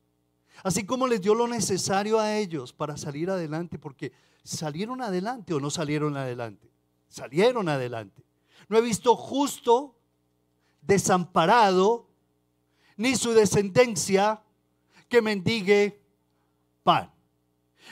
así 0.63 0.85
como 0.85 1.05
les 1.05 1.21
dio 1.21 1.35
lo 1.35 1.45
necesario 1.45 2.19
a 2.19 2.37
ellos 2.37 2.71
para 2.71 2.95
salir 2.95 3.29
adelante, 3.29 3.77
porque 3.77 4.13
salieron 4.43 5.01
adelante 5.01 5.53
o 5.53 5.59
no 5.59 5.69
salieron 5.69 6.15
adelante, 6.15 6.71
salieron 7.09 7.67
adelante. 7.67 8.23
No 8.69 8.77
he 8.77 8.81
visto 8.81 9.13
justo 9.17 9.93
desamparado, 10.81 12.06
ni 12.97 13.15
su 13.15 13.31
descendencia 13.31 14.41
que 15.07 15.21
mendigue 15.21 16.01
pan. 16.83 17.11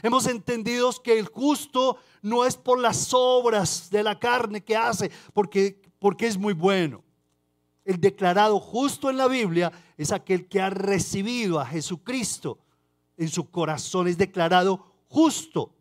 Hemos 0.03 0.27
entendido 0.27 0.91
que 1.01 1.17
el 1.17 1.27
justo 1.27 1.97
no 2.21 2.43
es 2.45 2.57
por 2.57 2.79
las 2.79 3.13
obras 3.13 3.89
de 3.89 4.03
la 4.03 4.19
carne 4.19 4.63
que 4.63 4.75
hace, 4.75 5.09
porque, 5.33 5.81
porque 5.99 6.27
es 6.27 6.37
muy 6.37 6.53
bueno. 6.53 7.03
El 7.85 8.01
declarado 8.01 8.59
justo 8.59 9.09
en 9.09 9.17
la 9.17 9.27
Biblia 9.27 9.71
es 9.95 10.11
aquel 10.11 10.47
que 10.47 10.59
ha 10.59 10.69
recibido 10.69 11.59
a 11.59 11.65
Jesucristo 11.65 12.57
en 13.15 13.29
su 13.29 13.49
corazón, 13.49 14.07
es 14.07 14.17
declarado 14.17 14.85
justo 15.07 15.71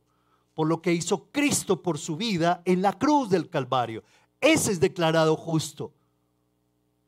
por 0.53 0.69
lo 0.69 0.81
que 0.81 0.93
hizo 0.93 1.31
Cristo 1.33 1.83
por 1.83 1.99
su 1.99 2.17
vida 2.17 2.63
en 2.65 2.83
la 2.83 2.93
cruz 2.93 3.31
del 3.31 3.49
Calvario. 3.49 4.05
Ese 4.41 4.71
es 4.71 4.81
declarado 4.81 5.37
justo. 5.37 5.93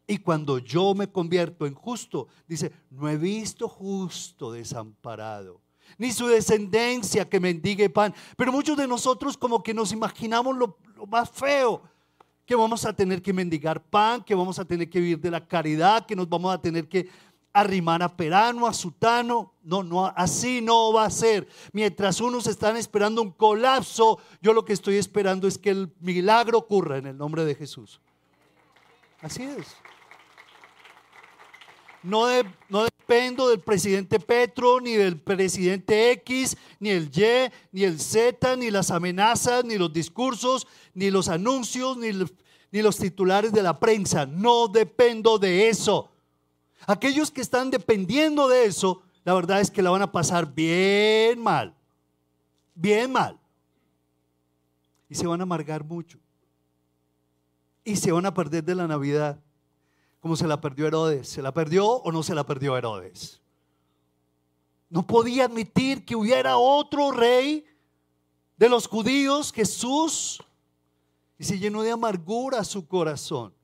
Y 0.07 0.19
cuando 0.19 0.59
yo 0.59 0.95
me 0.95 1.11
convierto 1.11 1.67
en 1.67 1.75
justo, 1.75 2.29
dice, 2.47 2.71
no 2.91 3.09
he 3.09 3.17
visto 3.17 3.69
justo 3.69 4.53
desamparado, 4.53 5.61
ni 5.99 6.13
su 6.13 6.29
descendencia 6.29 7.29
que 7.29 7.41
mendigue 7.41 7.91
pan. 7.91 8.15
Pero 8.37 8.53
muchos 8.53 8.77
de 8.77 8.87
nosotros 8.87 9.37
como 9.37 9.63
que 9.63 9.75
nos 9.75 9.91
imaginamos 9.91 10.57
lo, 10.57 10.79
más 11.09 11.29
feo, 11.31 11.83
que 12.45 12.55
vamos 12.55 12.85
a 12.85 12.93
tener 12.93 13.21
que 13.21 13.33
mendigar 13.33 13.83
pan, 13.83 14.23
que 14.23 14.35
vamos 14.35 14.61
a 14.61 14.65
tener 14.65 14.89
que 14.89 15.01
vivir 15.01 15.21
de 15.21 15.31
la 15.33 15.45
caridad, 15.45 16.07
que 16.07 16.15
nos 16.15 16.29
vamos 16.29 16.55
a 16.55 16.63
tener 16.63 16.89
que 16.89 17.09
arrimar 17.53 18.01
a 18.01 18.17
Perano, 18.17 18.69
a 18.69 18.73
Sutano. 18.73 19.55
No, 19.65 19.83
no, 19.83 20.07
así 20.07 20.61
no 20.61 20.93
va 20.93 21.07
a 21.07 21.11
ser. 21.11 21.49
Mientras 21.73 22.21
unos 22.21 22.47
están 22.47 22.77
esperando 22.77 23.23
un 23.23 23.33
colapso, 23.33 24.21
yo 24.41 24.53
lo 24.53 24.65
que 24.65 24.75
estoy 24.75 24.99
esperando 24.99 25.49
es 25.49 25.59
que 25.59 25.71
el 25.71 25.93
milagro 25.99 26.59
ocurra 26.59 26.99
en 26.99 27.07
el 27.07 27.19
nombre 27.19 27.45
de 27.45 27.57
Jesús. 27.57 28.01
Así 29.21 29.43
es. 29.43 29.75
No, 32.07 32.29
dependo 32.29 33.49
del 33.49 33.59
presidente 33.59 34.21
Petro, 34.21 34.81
ni 34.81 34.93
del 34.93 35.19
presidente 35.19 36.13
X, 36.13 36.57
ni 36.79 36.91
el 36.91 37.11
Y, 37.13 37.53
ni 37.73 37.83
el 37.83 37.99
Z, 37.99 38.55
ni 38.55 38.71
las 38.71 38.93
amenazas, 38.93 39.65
ni 39.65 39.77
los 39.77 39.93
discursos, 39.93 40.69
ni 40.95 41.11
los 41.11 41.29
anuncios, 41.29 41.97
ni, 41.97 42.11
ni 42.71 42.81
los 42.81 42.97
titulares 42.97 43.53
de 43.53 43.61
la 43.61 43.81
prensa. 43.81 44.25
No 44.25 44.69
dependo 44.69 45.37
de 45.39 45.69
eso. 45.69 46.09
Aquellos 46.87 47.33
que 47.33 47.41
están 47.41 47.73
dependiendo 47.73 48.47
de 48.47 48.67
eso, 48.67 49.03
la 49.25 49.35
verdad 49.35 49.61
es 49.61 49.73
que 49.73 49.83
la 49.83 49.91
van 49.91 50.03
a 50.03 50.13
pasar 50.13 50.55
bien 50.55 51.43
mal. 51.43 51.75
Bien 52.73 53.11
mal. 53.11 53.37
Y 55.09 55.17
se 55.17 55.27
van 55.27 55.41
a 55.41 55.43
amargar 55.43 55.83
mucho. 55.83 56.21
Y 57.83 57.97
se 57.97 58.13
van 58.13 58.27
a 58.27 58.35
perder 58.35 58.63
de 58.63 58.77
la 58.77 58.87
Navidad 58.87 59.41
como 60.27 60.35
se 60.35 60.49
la 60.49 60.61
perdió 60.61 60.89
Herodes. 60.89 61.29
¿Se 61.29 61.41
la 61.41 61.55
perdió 61.55 61.87
o 61.87 62.11
no 62.11 62.21
se 62.25 62.35
la 62.35 62.45
perdió 62.45 62.77
Herodes? 62.77 63.41
No 64.91 65.07
podía 65.07 65.45
admitir 65.45 66.05
que 66.05 66.17
hubiera 66.17 66.57
otro 66.57 67.13
rey 67.13 67.65
de 68.57 68.69
los 68.69 68.89
judíos, 68.89 69.53
Jesús, 69.53 70.43
y 71.39 71.45
se 71.45 71.61
llenó 71.61 71.83
de 71.83 71.93
amargura 71.93 72.65
su 72.65 72.89
corazón. 72.89 73.55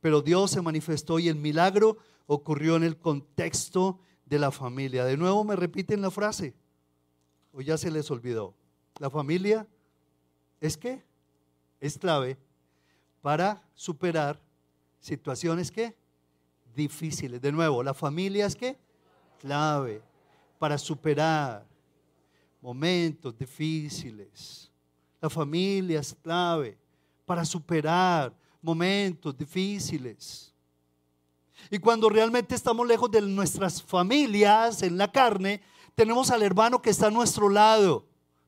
Pero 0.00 0.22
Dios 0.22 0.52
se 0.52 0.62
manifestó 0.62 1.18
y 1.18 1.28
el 1.28 1.36
milagro 1.36 1.98
ocurrió 2.24 2.76
en 2.76 2.84
el 2.84 2.98
contexto 2.98 3.98
de 4.24 4.38
la 4.38 4.50
familia. 4.50 5.04
De 5.04 5.18
nuevo 5.18 5.44
me 5.44 5.56
repiten 5.56 6.00
la 6.00 6.10
frase, 6.10 6.54
o 7.52 7.60
ya 7.60 7.76
se 7.76 7.90
les 7.90 8.10
olvidó. 8.10 8.54
La 8.98 9.10
familia 9.10 9.66
es 10.58 10.78
que 10.78 11.04
es 11.80 11.98
clave 11.98 12.38
para 13.20 13.62
superar 13.74 14.45
situaciones 15.06 15.70
que 15.70 15.94
difíciles. 16.74 17.40
De 17.40 17.52
nuevo, 17.52 17.82
la 17.82 17.94
familia 17.94 18.46
es 18.46 18.56
que 18.56 18.76
clave 19.38 20.02
para 20.58 20.76
superar 20.76 21.64
momentos 22.60 23.38
difíciles. 23.38 24.70
La 25.20 25.30
familia 25.30 26.00
es 26.00 26.12
clave 26.12 26.76
para 27.24 27.44
superar 27.44 28.34
momentos 28.60 29.36
difíciles. 29.38 30.52
Y 31.70 31.78
cuando 31.78 32.08
realmente 32.08 32.54
estamos 32.54 32.86
lejos 32.86 33.10
de 33.10 33.22
nuestras 33.22 33.80
familias 33.80 34.82
en 34.82 34.98
la 34.98 35.10
carne, 35.10 35.62
tenemos 35.94 36.30
al 36.30 36.42
hermano 36.42 36.82
que 36.82 36.90
está 36.90 37.06
a 37.06 37.10
nuestro 37.10 37.48
lado. 37.48 38.04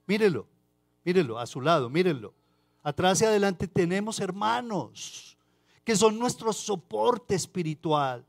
Mírelo, 0.07 0.47
mírelo, 1.05 1.39
a 1.39 1.47
su 1.47 1.61
lado, 1.61 1.89
mírenlo. 1.89 2.35
Atrás 2.83 3.23
y 3.23 3.27
adelante 3.27 3.69
tenemos 3.69 4.19
hermanos 4.19 5.38
que 5.89 5.97
son 5.97 6.19
nuestro 6.19 6.53
soporte 6.53 7.35
espiritual. 7.35 8.23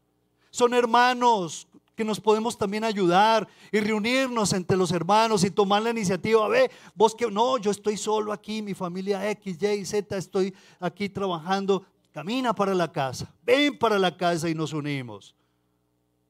Son 0.50 0.74
hermanos 0.74 1.67
que 1.93 2.06
nos 2.06 2.17
podemos 2.17 2.58
también 2.58 2.86
ayudar 2.86 3.45
y 3.69 3.82
reunirnos 3.82 4.54
entre 4.54 4.78
los 4.78 4.93
hermanos 4.93 5.43
y 5.43 5.52
tomar 5.52 5.82
la 5.82 5.89
iniciativa. 5.89 6.48
Ve, 6.48 6.72
vos 6.95 7.13
que 7.13 7.30
no, 7.30 7.58
yo 7.58 7.69
estoy 7.69 7.98
solo 7.98 8.32
aquí, 8.32 8.62
mi 8.62 8.74
familia 8.74 9.30
X, 9.32 9.62
Y, 9.62 9.84
Z, 9.84 10.15
estoy 10.15 10.56
aquí 10.80 11.10
trabajando. 11.10 11.86
Camina 12.13 12.56
para 12.56 12.74
la 12.74 12.89
casa, 12.89 13.30
ven 13.43 13.78
para 13.78 14.00
la 14.00 14.15
casa 14.15 14.48
y 14.48 14.56
nos 14.56 14.72
unimos. 14.72 15.36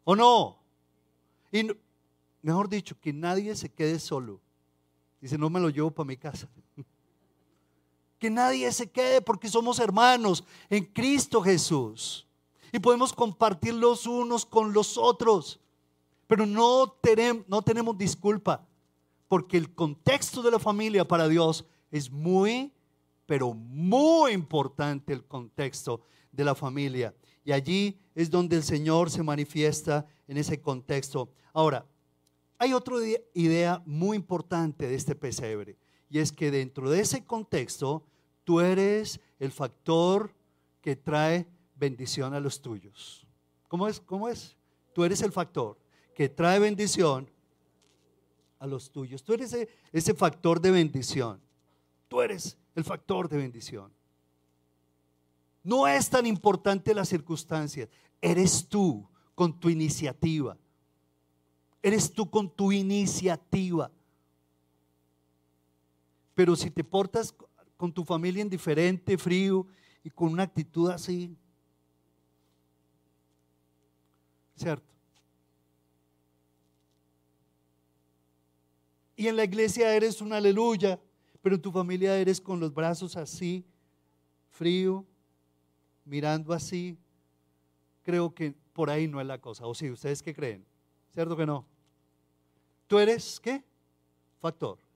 ¿O 0.06 0.16
no? 0.16 0.58
Y 1.52 1.68
mejor 2.42 2.68
dicho, 2.68 2.96
que 3.00 3.14
nadie 3.14 3.56
se 3.56 3.70
quede 3.70 4.00
solo. 4.00 4.42
Dice, 5.22 5.38
no 5.38 5.52
me 5.52 5.60
lo 5.60 5.70
llevo 5.70 5.92
para 5.92 6.08
mi 6.08 6.18
casa. 6.18 6.50
Que 8.20 8.30
nadie 8.30 8.72
se 8.72 8.92
quede 8.92 9.22
porque 9.22 9.48
somos 9.48 9.80
hermanos 9.80 10.44
en 10.70 10.86
Cristo 10.86 11.42
Jesús. 11.42 12.28
Y 12.72 12.80
podemos 12.80 13.14
compartir 13.14 13.74
los 13.74 14.06
unos 14.06 14.46
con 14.46 14.74
los 14.74 14.98
otros. 14.98 15.60
Pero 16.28 16.46
no 16.46 16.96
tenemos, 17.02 17.46
no 17.48 17.64
tenemos 17.64 17.98
disculpa, 17.98 18.68
porque 19.28 19.58
el 19.58 19.74
contexto 19.74 20.44
de 20.44 20.52
la 20.52 20.60
familia 20.60 21.08
para 21.08 21.28
Dios 21.28 21.66
es 21.90 22.12
muy, 22.12 22.72
pero 23.26 23.54
muy 23.54 24.34
importante 24.34 25.14
el 25.14 25.26
contexto 25.26 26.02
de 26.32 26.44
la 26.44 26.54
familia. 26.54 27.16
Y 27.44 27.52
allí 27.52 27.98
es 28.14 28.30
donde 28.30 28.58
el 28.58 28.64
Señor 28.64 29.10
se 29.10 29.24
manifiesta 29.24 30.06
en 30.28 30.38
ese 30.38 30.62
contexto. 30.62 31.30
Ahora, 31.54 31.86
hay 32.60 32.74
otra 32.74 32.96
idea 33.34 33.82
muy 33.86 34.18
importante 34.18 34.88
de 34.88 34.96
este 34.96 35.16
pesebre, 35.16 35.78
y 36.10 36.20
es 36.20 36.32
que 36.32 36.52
dentro 36.52 36.90
de 36.90 37.02
ese 37.02 37.26
contexto 37.26 38.04
Tú 38.50 38.62
eres 38.62 39.20
el 39.38 39.52
factor 39.52 40.34
que 40.82 40.96
trae 40.96 41.48
bendición 41.76 42.34
a 42.34 42.40
los 42.40 42.60
tuyos. 42.60 43.28
¿Cómo 43.68 43.88
es? 43.88 44.00
¿Cómo 44.00 44.28
es? 44.28 44.58
Tú 44.92 45.04
eres 45.04 45.22
el 45.22 45.32
factor 45.32 45.78
que 46.16 46.30
trae 46.30 46.58
bendición 46.58 47.30
a 48.58 48.66
los 48.66 48.90
tuyos. 48.90 49.24
Tú 49.24 49.34
eres 49.34 49.54
ese, 49.54 49.70
ese 49.94 50.16
factor 50.16 50.60
de 50.60 50.72
bendición. 50.72 51.40
Tú 52.08 52.22
eres 52.22 52.58
el 52.74 52.84
factor 52.84 53.30
de 53.30 53.38
bendición. 53.38 53.94
No 55.64 55.88
es 55.88 56.10
tan 56.10 56.26
importante 56.26 56.96
las 56.96 57.10
circunstancias. 57.10 57.88
Eres 58.20 58.68
tú 58.68 59.08
con 59.36 59.60
tu 59.60 59.70
iniciativa. 59.70 60.58
Eres 61.84 62.12
tú 62.12 62.32
con 62.32 62.50
tu 62.50 62.72
iniciativa. 62.72 63.92
Pero 66.40 66.56
si 66.56 66.72
te 66.72 66.86
portas 66.86 67.36
con 67.76 67.92
tu 67.92 68.06
familia 68.06 68.42
indiferente, 68.42 69.18
frío 69.18 69.68
y 70.02 70.10
con 70.10 70.30
una 70.32 70.44
actitud 70.44 70.90
así. 70.90 71.36
¿Cierto? 74.56 74.88
Y 79.18 79.28
en 79.28 79.36
la 79.36 79.44
iglesia 79.44 79.94
eres 79.94 80.22
un 80.22 80.32
aleluya, 80.32 80.98
pero 81.42 81.56
en 81.56 81.62
tu 81.62 81.74
familia 81.74 82.18
eres 82.18 82.40
con 82.40 82.58
los 82.58 82.74
brazos 82.74 83.18
así, 83.18 83.66
frío, 84.50 85.06
mirando 86.06 86.54
así. 86.54 86.98
Creo 88.02 88.34
que 88.34 88.56
por 88.72 88.90
ahí 88.90 89.10
no 89.10 89.20
es 89.20 89.28
la 89.28 89.42
cosa. 89.42 89.68
¿O 89.68 89.76
sí? 89.76 89.92
¿Ustedes 89.92 90.24
qué 90.24 90.34
creen? 90.34 90.66
¿Cierto 91.10 91.36
que 91.36 91.46
no? 91.46 91.66
¿Tú 92.88 92.98
eres 92.98 93.42
qué? 93.42 93.62
Factor. 94.40 94.89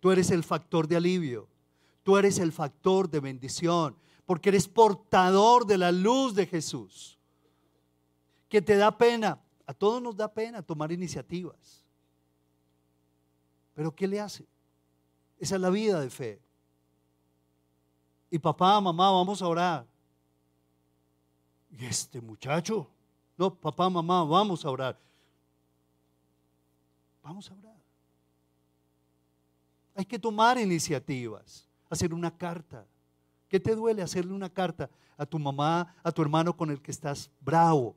Tú 0.00 0.10
eres 0.10 0.30
el 0.30 0.42
factor 0.42 0.88
de 0.88 0.96
alivio. 0.96 1.48
Tú 2.02 2.16
eres 2.16 2.38
el 2.38 2.52
factor 2.52 3.08
de 3.08 3.20
bendición. 3.20 3.96
Porque 4.26 4.48
eres 4.48 4.66
portador 4.66 5.66
de 5.66 5.78
la 5.78 5.92
luz 5.92 6.34
de 6.34 6.46
Jesús. 6.46 7.18
Que 8.48 8.62
te 8.62 8.76
da 8.76 8.96
pena. 8.96 9.38
A 9.66 9.74
todos 9.74 10.02
nos 10.02 10.16
da 10.16 10.32
pena 10.32 10.62
tomar 10.62 10.90
iniciativas. 10.90 11.84
Pero 13.74 13.94
¿qué 13.94 14.08
le 14.08 14.20
hace? 14.20 14.46
Esa 15.38 15.54
es 15.54 15.60
la 15.60 15.70
vida 15.70 16.00
de 16.00 16.10
fe. 16.10 16.40
Y 18.30 18.38
papá, 18.38 18.80
mamá, 18.80 19.10
vamos 19.10 19.42
a 19.42 19.48
orar. 19.48 19.86
Y 21.78 21.84
este 21.84 22.20
muchacho, 22.20 22.88
no, 23.36 23.54
papá, 23.54 23.88
mamá, 23.88 24.24
vamos 24.24 24.64
a 24.64 24.70
orar. 24.70 24.98
Vamos 27.22 27.50
a 27.50 27.54
orar. 27.54 27.69
Hay 30.00 30.06
que 30.06 30.18
tomar 30.18 30.56
iniciativas, 30.56 31.68
hacer 31.90 32.14
una 32.14 32.34
carta. 32.34 32.86
¿Qué 33.50 33.60
te 33.60 33.74
duele 33.74 34.00
hacerle 34.00 34.32
una 34.32 34.48
carta 34.48 34.88
a 35.18 35.26
tu 35.26 35.38
mamá, 35.38 35.94
a 36.02 36.10
tu 36.10 36.22
hermano 36.22 36.56
con 36.56 36.70
el 36.70 36.80
que 36.80 36.90
estás 36.90 37.30
bravo, 37.38 37.94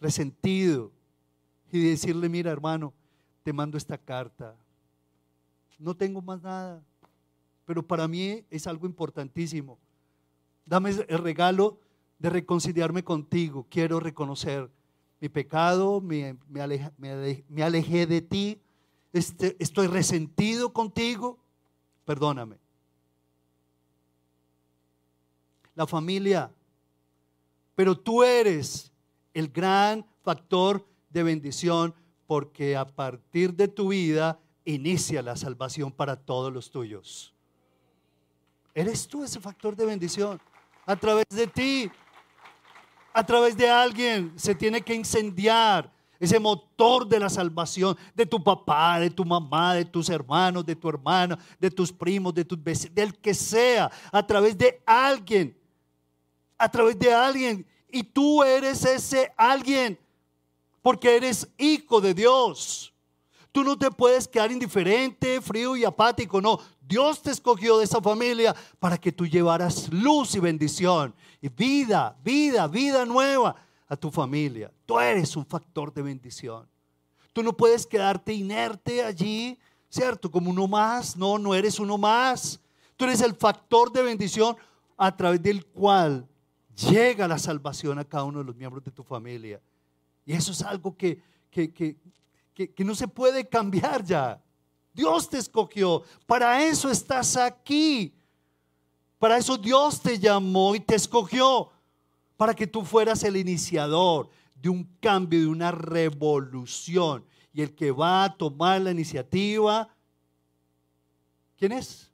resentido? 0.00 0.90
Y 1.70 1.78
decirle, 1.90 2.28
mira 2.28 2.50
hermano, 2.50 2.92
te 3.44 3.52
mando 3.52 3.78
esta 3.78 3.96
carta. 3.96 4.56
No 5.78 5.94
tengo 5.94 6.20
más 6.20 6.42
nada, 6.42 6.82
pero 7.64 7.80
para 7.80 8.08
mí 8.08 8.44
es 8.50 8.66
algo 8.66 8.84
importantísimo. 8.84 9.78
Dame 10.66 10.90
el 10.90 11.18
regalo 11.18 11.78
de 12.18 12.28
reconciliarme 12.28 13.04
contigo. 13.04 13.68
Quiero 13.70 14.00
reconocer 14.00 14.68
mi 15.20 15.28
pecado, 15.28 16.00
me, 16.00 16.36
me 16.48 17.62
alejé 17.62 18.08
de 18.08 18.20
ti 18.20 18.60
este, 19.12 19.56
estoy 19.58 19.86
resentido 19.86 20.72
contigo, 20.72 21.38
perdóname. 22.04 22.58
La 25.74 25.86
familia 25.86 26.52
Pero 27.74 27.96
tú 27.98 28.22
eres 28.22 28.92
el 29.32 29.48
gran 29.48 30.04
factor 30.22 30.86
de 31.08 31.22
bendición 31.22 31.94
porque 32.26 32.76
a 32.76 32.84
partir 32.84 33.54
de 33.54 33.68
tu 33.68 33.88
vida 33.88 34.38
inicia 34.64 35.22
la 35.22 35.36
salvación 35.36 35.90
para 35.90 36.16
todos 36.16 36.52
los 36.52 36.70
tuyos. 36.70 37.32
Eres 38.74 39.08
tú 39.08 39.24
ese 39.24 39.40
factor 39.40 39.74
de 39.74 39.86
bendición. 39.86 40.40
A 40.86 40.96
través 40.96 41.24
de 41.30 41.46
ti, 41.46 41.90
a 43.12 43.24
través 43.24 43.56
de 43.56 43.68
alguien, 43.68 44.32
se 44.36 44.54
tiene 44.54 44.82
que 44.82 44.94
incendiar 44.94 45.90
ese 46.20 46.38
motor 46.38 47.08
de 47.08 47.18
la 47.18 47.30
salvación 47.30 47.96
de 48.14 48.26
tu 48.26 48.44
papá, 48.44 49.00
de 49.00 49.08
tu 49.08 49.24
mamá, 49.24 49.74
de 49.74 49.86
tus 49.86 50.10
hermanos, 50.10 50.66
de 50.66 50.76
tu 50.76 50.90
hermana, 50.90 51.38
de 51.58 51.70
tus 51.70 51.90
primos, 51.90 52.34
de 52.34 52.44
tus 52.44 52.62
vecinos, 52.62 52.94
del 52.94 53.14
que 53.14 53.32
sea, 53.32 53.90
a 54.12 54.26
través 54.26 54.56
de 54.56 54.82
alguien, 54.84 55.56
a 56.58 56.70
través 56.70 56.98
de 56.98 57.12
alguien. 57.12 57.66
Y 57.90 58.02
tú 58.02 58.42
eres 58.42 58.84
ese 58.84 59.32
alguien, 59.34 59.98
porque 60.82 61.16
eres 61.16 61.48
hijo 61.56 62.02
de 62.02 62.12
Dios. 62.12 62.92
Tú 63.50 63.64
no 63.64 63.78
te 63.78 63.90
puedes 63.90 64.28
quedar 64.28 64.52
indiferente, 64.52 65.40
frío 65.40 65.74
y 65.74 65.84
apático, 65.86 66.38
no. 66.40 66.60
Dios 66.82 67.22
te 67.22 67.30
escogió 67.30 67.78
de 67.78 67.84
esa 67.84 68.00
familia 68.02 68.54
para 68.78 68.98
que 68.98 69.10
tú 69.10 69.26
llevaras 69.26 69.90
luz 69.90 70.34
y 70.34 70.38
bendición 70.40 71.14
y 71.40 71.48
vida, 71.48 72.14
vida, 72.22 72.68
vida 72.68 73.06
nueva 73.06 73.56
a 73.90 73.96
tu 73.96 74.10
familia. 74.10 74.72
Tú 74.86 75.00
eres 75.00 75.34
un 75.36 75.44
factor 75.44 75.92
de 75.92 76.00
bendición. 76.00 76.66
Tú 77.32 77.42
no 77.42 77.54
puedes 77.56 77.84
quedarte 77.84 78.32
inerte 78.32 79.02
allí, 79.02 79.58
¿cierto? 79.90 80.30
Como 80.30 80.48
uno 80.50 80.68
más. 80.68 81.16
No, 81.16 81.38
no 81.38 81.54
eres 81.56 81.80
uno 81.80 81.98
más. 81.98 82.60
Tú 82.96 83.04
eres 83.04 83.20
el 83.20 83.34
factor 83.34 83.92
de 83.92 84.02
bendición 84.02 84.56
a 84.96 85.14
través 85.16 85.42
del 85.42 85.66
cual 85.66 86.26
llega 86.88 87.26
la 87.26 87.36
salvación 87.36 87.98
a 87.98 88.04
cada 88.04 88.22
uno 88.24 88.38
de 88.38 88.44
los 88.44 88.54
miembros 88.54 88.84
de 88.84 88.92
tu 88.92 89.02
familia. 89.02 89.60
Y 90.24 90.34
eso 90.34 90.52
es 90.52 90.62
algo 90.62 90.96
que, 90.96 91.20
que, 91.50 91.72
que, 91.72 91.96
que 92.54 92.84
no 92.84 92.94
se 92.94 93.08
puede 93.08 93.48
cambiar 93.48 94.04
ya. 94.04 94.40
Dios 94.94 95.28
te 95.28 95.38
escogió. 95.38 96.04
Para 96.26 96.62
eso 96.62 96.88
estás 96.88 97.36
aquí. 97.36 98.14
Para 99.18 99.36
eso 99.36 99.58
Dios 99.58 100.00
te 100.00 100.16
llamó 100.16 100.76
y 100.76 100.80
te 100.80 100.94
escogió 100.94 101.70
para 102.40 102.54
que 102.54 102.66
tú 102.66 102.86
fueras 102.86 103.22
el 103.24 103.36
iniciador 103.36 104.30
de 104.54 104.70
un 104.70 104.84
cambio, 104.98 105.40
de 105.40 105.46
una 105.46 105.72
revolución. 105.72 107.22
Y 107.52 107.60
el 107.60 107.74
que 107.74 107.90
va 107.90 108.24
a 108.24 108.34
tomar 108.34 108.80
la 108.80 108.92
iniciativa, 108.92 109.94
¿quién 111.58 111.72
es? 111.72 112.10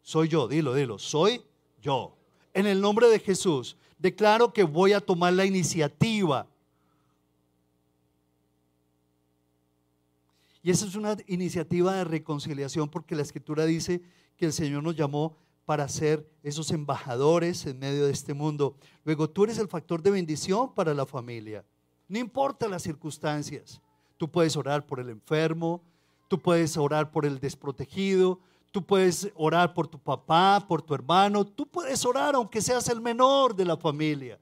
Soy 0.00 0.28
yo, 0.28 0.46
dilo, 0.46 0.74
dilo, 0.74 0.96
soy 0.96 1.42
yo. 1.80 2.16
En 2.54 2.66
el 2.68 2.80
nombre 2.80 3.08
de 3.08 3.18
Jesús, 3.18 3.76
declaro 3.98 4.52
que 4.52 4.62
voy 4.62 4.92
a 4.92 5.00
tomar 5.00 5.32
la 5.32 5.44
iniciativa. 5.44 6.46
Y 10.62 10.70
esa 10.70 10.86
es 10.86 10.94
una 10.94 11.16
iniciativa 11.26 11.94
de 11.94 12.04
reconciliación 12.04 12.88
porque 12.88 13.16
la 13.16 13.22
escritura 13.22 13.66
dice 13.66 14.02
que 14.36 14.46
el 14.46 14.52
Señor 14.52 14.84
nos 14.84 14.94
llamó 14.94 15.36
para 15.64 15.88
ser 15.88 16.28
esos 16.42 16.70
embajadores 16.70 17.66
en 17.66 17.78
medio 17.78 18.06
de 18.06 18.12
este 18.12 18.34
mundo. 18.34 18.76
Luego, 19.04 19.30
tú 19.30 19.44
eres 19.44 19.58
el 19.58 19.68
factor 19.68 20.02
de 20.02 20.10
bendición 20.10 20.74
para 20.74 20.94
la 20.94 21.06
familia. 21.06 21.64
No 22.08 22.18
importa 22.18 22.68
las 22.68 22.82
circunstancias. 22.82 23.80
Tú 24.16 24.30
puedes 24.30 24.56
orar 24.56 24.86
por 24.86 25.00
el 25.00 25.08
enfermo, 25.08 25.82
tú 26.28 26.38
puedes 26.38 26.76
orar 26.76 27.10
por 27.10 27.26
el 27.26 27.38
desprotegido, 27.38 28.40
tú 28.70 28.84
puedes 28.84 29.30
orar 29.34 29.74
por 29.74 29.86
tu 29.86 29.98
papá, 29.98 30.64
por 30.66 30.82
tu 30.82 30.94
hermano, 30.94 31.44
tú 31.44 31.66
puedes 31.66 32.04
orar 32.04 32.34
aunque 32.34 32.60
seas 32.60 32.88
el 32.88 33.00
menor 33.00 33.54
de 33.54 33.64
la 33.64 33.76
familia, 33.76 34.38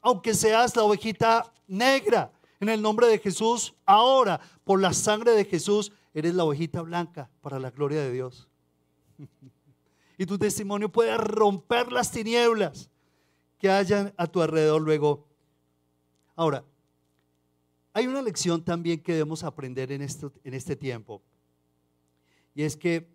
aunque 0.00 0.34
seas 0.34 0.74
la 0.76 0.84
ovejita 0.84 1.52
negra. 1.66 2.32
En 2.60 2.68
el 2.68 2.82
nombre 2.82 3.06
de 3.06 3.18
Jesús, 3.18 3.74
ahora, 3.86 4.38
por 4.64 4.80
la 4.80 4.92
sangre 4.92 5.32
de 5.32 5.44
Jesús, 5.44 5.92
eres 6.12 6.34
la 6.34 6.44
ovejita 6.44 6.82
blanca 6.82 7.30
para 7.40 7.58
la 7.58 7.70
gloria 7.70 8.02
de 8.02 8.12
Dios. 8.12 8.48
y 10.20 10.26
tu 10.26 10.36
testimonio 10.36 10.92
puede 10.92 11.16
romper 11.16 11.90
las 11.90 12.12
tinieblas 12.12 12.90
que 13.58 13.70
hayan 13.70 14.12
a 14.18 14.26
tu 14.26 14.42
alrededor 14.42 14.82
luego. 14.82 15.26
Ahora, 16.36 16.62
hay 17.94 18.06
una 18.06 18.20
lección 18.20 18.62
también 18.62 19.02
que 19.02 19.14
debemos 19.14 19.42
aprender 19.42 19.90
en, 19.90 20.02
en 20.02 20.54
este 20.54 20.76
tiempo. 20.76 21.22
Y 22.54 22.64
es 22.64 22.76
que 22.76 23.08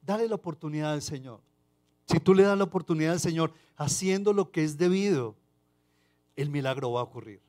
dale 0.00 0.26
la 0.26 0.36
oportunidad 0.36 0.94
al 0.94 1.02
Señor. 1.02 1.42
Si 2.06 2.18
tú 2.18 2.32
le 2.32 2.42
das 2.42 2.56
la 2.56 2.64
oportunidad 2.64 3.12
al 3.12 3.20
Señor 3.20 3.52
haciendo 3.76 4.32
lo 4.32 4.50
que 4.50 4.64
es 4.64 4.78
debido, 4.78 5.36
el 6.34 6.48
milagro 6.48 6.92
va 6.92 7.00
a 7.00 7.04
ocurrir. 7.04 7.42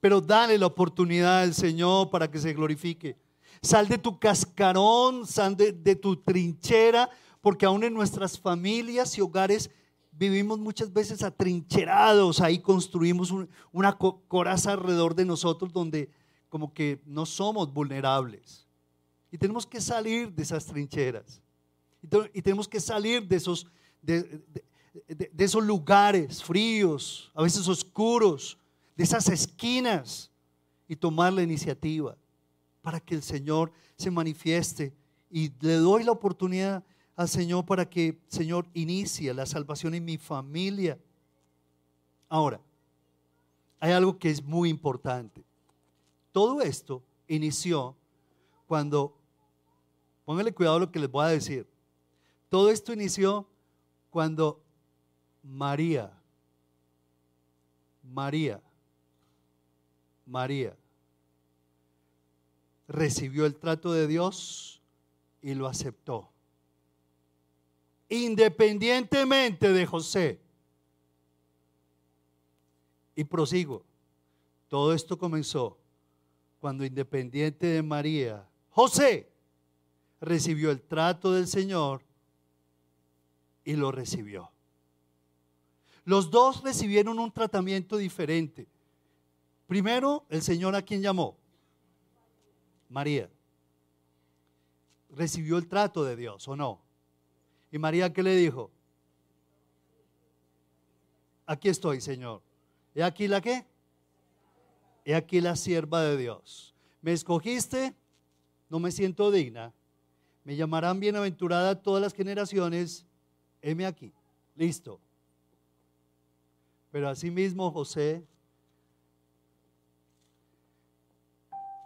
Pero 0.00 0.22
dale 0.22 0.56
la 0.56 0.64
oportunidad 0.64 1.42
al 1.42 1.52
Señor 1.52 2.08
para 2.08 2.30
que 2.30 2.38
se 2.38 2.54
glorifique. 2.54 3.18
Sal 3.64 3.88
de 3.88 3.96
tu 3.96 4.18
cascarón, 4.18 5.26
sal 5.26 5.56
de, 5.56 5.96
tu 5.96 6.16
trinchera, 6.16 7.08
porque 7.40 7.64
aún 7.64 7.82
en 7.82 7.94
nuestras 7.94 8.38
familias 8.38 9.16
y 9.16 9.22
hogares 9.22 9.70
vivimos 10.12 10.58
muchas 10.58 10.92
veces 10.92 11.22
atrincherados, 11.22 12.42
ahí 12.42 12.58
construimos 12.58 13.32
una 13.72 13.96
coraza 13.96 14.72
alrededor 14.72 15.14
de 15.14 15.24
nosotros 15.24 15.72
donde 15.72 16.10
como 16.50 16.74
que 16.74 17.00
no 17.06 17.24
somos 17.24 17.72
vulnerables. 17.72 18.66
Y 19.32 19.38
tenemos 19.38 19.66
que 19.66 19.80
salir 19.80 20.30
de 20.30 20.42
esas 20.42 20.66
trincheras. 20.66 21.40
Y, 22.34 22.42
tenemos 22.42 22.68
que 22.68 22.80
salir 22.80 23.26
de 23.26 23.36
esos, 23.36 23.66
de 24.02 24.42
esos 25.38 25.64
lugares 25.64 26.44
fríos, 26.44 27.32
a 27.34 27.42
veces 27.42 27.66
oscuros, 27.66 28.58
de 28.94 29.04
esas 29.04 29.26
esquinas 29.30 30.30
y 30.86 30.94
tomar 30.94 31.32
la 31.32 31.42
iniciativa 31.42 32.14
para 32.84 33.00
que 33.00 33.14
el 33.14 33.22
Señor 33.22 33.72
se 33.96 34.10
manifieste. 34.10 34.94
Y 35.30 35.50
le 35.60 35.76
doy 35.76 36.04
la 36.04 36.12
oportunidad 36.12 36.84
al 37.16 37.28
Señor 37.28 37.64
para 37.64 37.88
que, 37.88 38.20
Señor, 38.28 38.66
inicie 38.74 39.32
la 39.32 39.46
salvación 39.46 39.94
en 39.94 40.04
mi 40.04 40.18
familia. 40.18 40.98
Ahora, 42.28 42.60
hay 43.80 43.92
algo 43.92 44.18
que 44.18 44.28
es 44.28 44.44
muy 44.44 44.68
importante. 44.68 45.42
Todo 46.30 46.60
esto 46.60 47.02
inició 47.26 47.96
cuando, 48.66 49.16
póngale 50.26 50.52
cuidado 50.52 50.78
lo 50.78 50.92
que 50.92 50.98
les 50.98 51.10
voy 51.10 51.24
a 51.24 51.28
decir. 51.28 51.66
Todo 52.50 52.70
esto 52.70 52.92
inició 52.92 53.48
cuando 54.10 54.60
María, 55.42 56.12
María, 58.02 58.60
María 60.26 60.76
recibió 62.88 63.46
el 63.46 63.56
trato 63.56 63.92
de 63.92 64.06
Dios 64.06 64.80
y 65.42 65.54
lo 65.54 65.66
aceptó. 65.66 66.30
Independientemente 68.08 69.72
de 69.72 69.86
José. 69.86 70.40
Y 73.16 73.24
prosigo. 73.24 73.84
Todo 74.68 74.92
esto 74.92 75.18
comenzó 75.18 75.78
cuando 76.64 76.86
independiente 76.86 77.66
de 77.66 77.82
María, 77.82 78.48
José 78.70 79.30
recibió 80.18 80.70
el 80.70 80.80
trato 80.80 81.30
del 81.30 81.46
Señor 81.46 82.00
y 83.66 83.74
lo 83.74 83.92
recibió. 83.92 84.50
Los 86.06 86.30
dos 86.30 86.62
recibieron 86.62 87.18
un 87.18 87.30
tratamiento 87.30 87.98
diferente. 87.98 88.66
Primero, 89.66 90.24
el 90.30 90.40
Señor 90.40 90.74
a 90.74 90.80
quien 90.80 91.02
llamó, 91.02 91.36
María. 92.94 93.28
Recibió 95.10 95.58
el 95.58 95.66
trato 95.66 96.04
de 96.04 96.14
Dios, 96.14 96.46
¿o 96.46 96.54
no? 96.54 96.80
¿Y 97.72 97.78
María 97.78 98.12
qué 98.12 98.22
le 98.22 98.36
dijo? 98.36 98.70
Aquí 101.44 101.68
estoy, 101.68 102.00
Señor. 102.00 102.40
¿Y 102.94 103.00
aquí 103.00 103.26
la 103.26 103.40
qué? 103.40 103.66
¿Y 105.04 105.12
aquí 105.12 105.40
la 105.40 105.56
sierva 105.56 106.02
de 106.02 106.16
Dios. 106.16 106.72
¿Me 107.02 107.12
escogiste? 107.12 107.96
No 108.70 108.78
me 108.78 108.92
siento 108.92 109.32
digna. 109.32 109.74
Me 110.44 110.54
llamarán 110.54 111.00
bienaventurada 111.00 111.82
todas 111.82 112.00
las 112.00 112.14
generaciones. 112.14 113.04
Heme 113.60 113.86
aquí. 113.86 114.12
Listo. 114.54 115.00
Pero 116.92 117.08
asimismo 117.08 117.72
José 117.72 118.24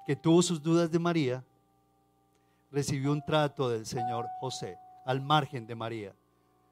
que 0.09 0.17
tuvo 0.17 0.41
sus 0.41 0.63
dudas 0.63 0.91
de 0.91 0.99
María, 0.99 1.45
recibió 2.73 3.13
un 3.13 3.23
trato 3.23 3.69
del 3.69 3.85
Señor 3.85 4.25
José 4.41 4.79
al 5.05 5.21
margen 5.21 5.67
de 5.67 5.75
María. 5.75 6.17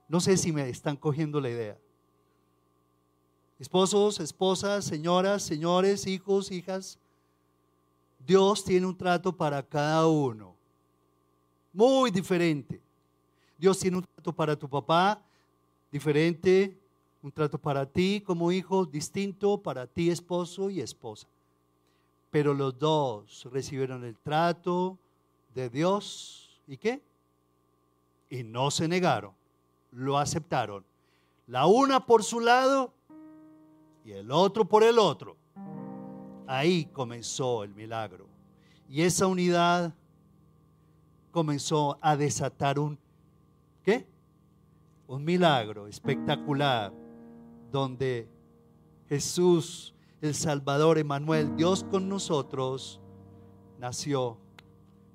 No 0.08 0.20
sé 0.20 0.38
si 0.38 0.52
me 0.52 0.66
están 0.70 0.96
cogiendo 0.96 1.38
la 1.38 1.50
idea. 1.50 1.76
Esposos, 3.58 4.20
esposas, 4.20 4.86
señoras, 4.86 5.42
señores, 5.42 6.06
hijos, 6.06 6.50
hijas, 6.50 6.98
Dios 8.26 8.64
tiene 8.64 8.86
un 8.86 8.96
trato 8.96 9.36
para 9.36 9.62
cada 9.62 10.06
uno. 10.06 10.56
Muy 11.74 12.10
diferente. 12.10 12.80
Dios 13.58 13.78
tiene 13.78 13.98
un 13.98 14.02
trato 14.02 14.32
para 14.32 14.56
tu 14.56 14.66
papá, 14.66 15.22
diferente, 15.92 16.74
un 17.22 17.30
trato 17.30 17.58
para 17.58 17.84
ti 17.84 18.22
como 18.24 18.50
hijo, 18.50 18.86
distinto 18.86 19.58
para 19.58 19.86
ti 19.86 20.08
esposo 20.08 20.70
y 20.70 20.80
esposa. 20.80 21.28
Pero 22.30 22.54
los 22.54 22.78
dos 22.78 23.48
recibieron 23.50 24.04
el 24.04 24.16
trato 24.18 24.98
de 25.54 25.70
Dios 25.70 26.60
y 26.66 26.76
qué? 26.76 27.02
Y 28.28 28.42
no 28.42 28.70
se 28.70 28.88
negaron, 28.88 29.32
lo 29.92 30.18
aceptaron. 30.18 30.84
La 31.46 31.66
una 31.66 32.04
por 32.04 32.24
su 32.24 32.40
lado 32.40 32.92
y 34.04 34.12
el 34.12 34.30
otro 34.30 34.64
por 34.64 34.82
el 34.82 34.98
otro. 34.98 35.36
Ahí 36.46 36.86
comenzó 36.86 37.64
el 37.64 37.74
milagro. 37.74 38.26
Y 38.88 39.02
esa 39.02 39.26
unidad 39.26 39.94
comenzó 41.32 41.98
a 42.00 42.16
desatar 42.16 42.78
un, 42.78 42.98
¿qué? 43.82 44.06
Un 45.06 45.24
milagro 45.24 45.86
espectacular 45.86 46.92
donde 47.70 48.28
Jesús, 49.08 49.92
el 50.26 50.34
Salvador 50.34 50.98
Emanuel, 50.98 51.56
Dios 51.56 51.84
con 51.84 52.08
nosotros, 52.08 53.00
nació 53.78 54.38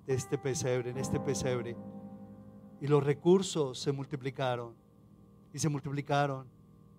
de 0.05 0.15
este 0.15 0.37
pesebre, 0.37 0.89
en 0.89 0.97
este 0.97 1.19
pesebre. 1.19 1.75
Y 2.79 2.87
los 2.87 3.03
recursos 3.03 3.79
se 3.79 3.91
multiplicaron, 3.91 4.73
y 5.53 5.59
se 5.59 5.69
multiplicaron, 5.69 6.47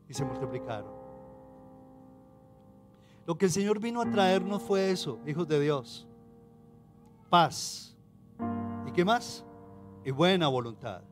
y 0.08 0.14
se 0.14 0.24
multiplicaron. 0.24 0.92
Lo 3.26 3.36
que 3.36 3.46
el 3.46 3.50
Señor 3.52 3.80
vino 3.80 4.00
a 4.00 4.10
traernos 4.10 4.62
fue 4.62 4.90
eso, 4.90 5.18
hijos 5.26 5.48
de 5.48 5.60
Dios. 5.60 6.06
Paz. 7.30 7.96
¿Y 8.86 8.92
qué 8.92 9.04
más? 9.04 9.44
Y 10.04 10.10
buena 10.10 10.48
voluntad. 10.48 11.02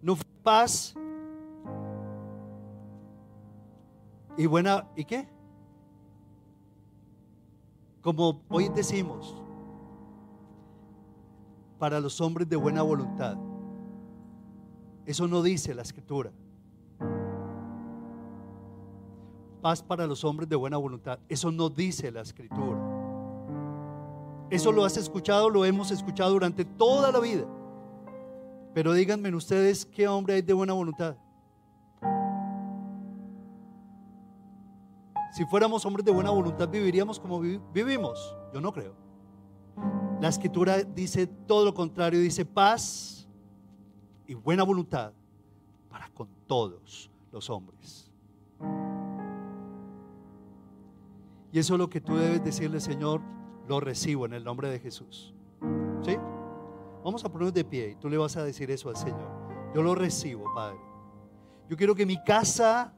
No 0.00 0.16
fue 0.16 0.24
paz 0.42 0.94
y 4.36 4.46
buena, 4.46 4.88
¿y 4.96 5.04
qué? 5.04 5.28
Como 8.02 8.42
hoy 8.48 8.68
decimos, 8.70 9.36
para 11.80 11.98
los 11.98 12.20
hombres 12.20 12.46
de 12.48 12.56
buena 12.56 12.82
voluntad. 12.82 13.38
Eso 15.06 15.26
no 15.26 15.42
dice 15.42 15.74
la 15.74 15.82
escritura. 15.82 16.30
Paz 19.62 19.82
para 19.82 20.06
los 20.06 20.22
hombres 20.22 20.48
de 20.48 20.56
buena 20.56 20.76
voluntad. 20.76 21.18
Eso 21.28 21.50
no 21.50 21.70
dice 21.70 22.12
la 22.12 22.20
escritura. 22.20 22.78
Eso 24.50 24.72
lo 24.72 24.84
has 24.84 24.96
escuchado, 24.98 25.48
lo 25.48 25.64
hemos 25.64 25.90
escuchado 25.90 26.32
durante 26.32 26.64
toda 26.64 27.10
la 27.10 27.18
vida. 27.18 27.46
Pero 28.74 28.92
díganme 28.92 29.34
ustedes 29.34 29.86
qué 29.86 30.06
hombre 30.06 30.34
hay 30.34 30.42
de 30.42 30.52
buena 30.52 30.74
voluntad. 30.74 31.16
Si 35.32 35.44
fuéramos 35.44 35.84
hombres 35.86 36.04
de 36.04 36.12
buena 36.12 36.30
voluntad, 36.30 36.68
viviríamos 36.68 37.20
como 37.20 37.40
vivimos. 37.40 38.36
Yo 38.52 38.60
no 38.60 38.72
creo. 38.72 38.94
La 40.20 40.28
escritura 40.28 40.82
dice 40.82 41.26
todo 41.26 41.64
lo 41.64 41.72
contrario, 41.72 42.20
dice 42.20 42.44
paz 42.44 43.28
y 44.26 44.34
buena 44.34 44.64
voluntad 44.64 45.12
para 45.88 46.08
con 46.10 46.28
todos 46.46 47.10
los 47.32 47.48
hombres. 47.48 48.10
Y 51.52 51.58
eso 51.58 51.74
es 51.74 51.78
lo 51.78 51.88
que 51.88 52.00
tú 52.00 52.16
debes 52.16 52.44
decirle, 52.44 52.80
Señor, 52.80 53.22
lo 53.68 53.80
recibo 53.80 54.26
en 54.26 54.34
el 54.34 54.44
nombre 54.44 54.68
de 54.68 54.78
Jesús. 54.78 55.34
¿Sí? 56.02 56.16
Vamos 57.04 57.24
a 57.24 57.28
ponernos 57.30 57.54
de 57.54 57.64
pie 57.64 57.90
y 57.90 57.94
tú 57.96 58.08
le 58.08 58.18
vas 58.18 58.36
a 58.36 58.44
decir 58.44 58.70
eso 58.70 58.88
al 58.88 58.96
Señor. 58.96 59.30
Yo 59.74 59.82
lo 59.82 59.94
recibo, 59.94 60.52
Padre. 60.54 60.78
Yo 61.68 61.76
quiero 61.76 61.94
que 61.94 62.04
mi 62.04 62.22
casa 62.24 62.92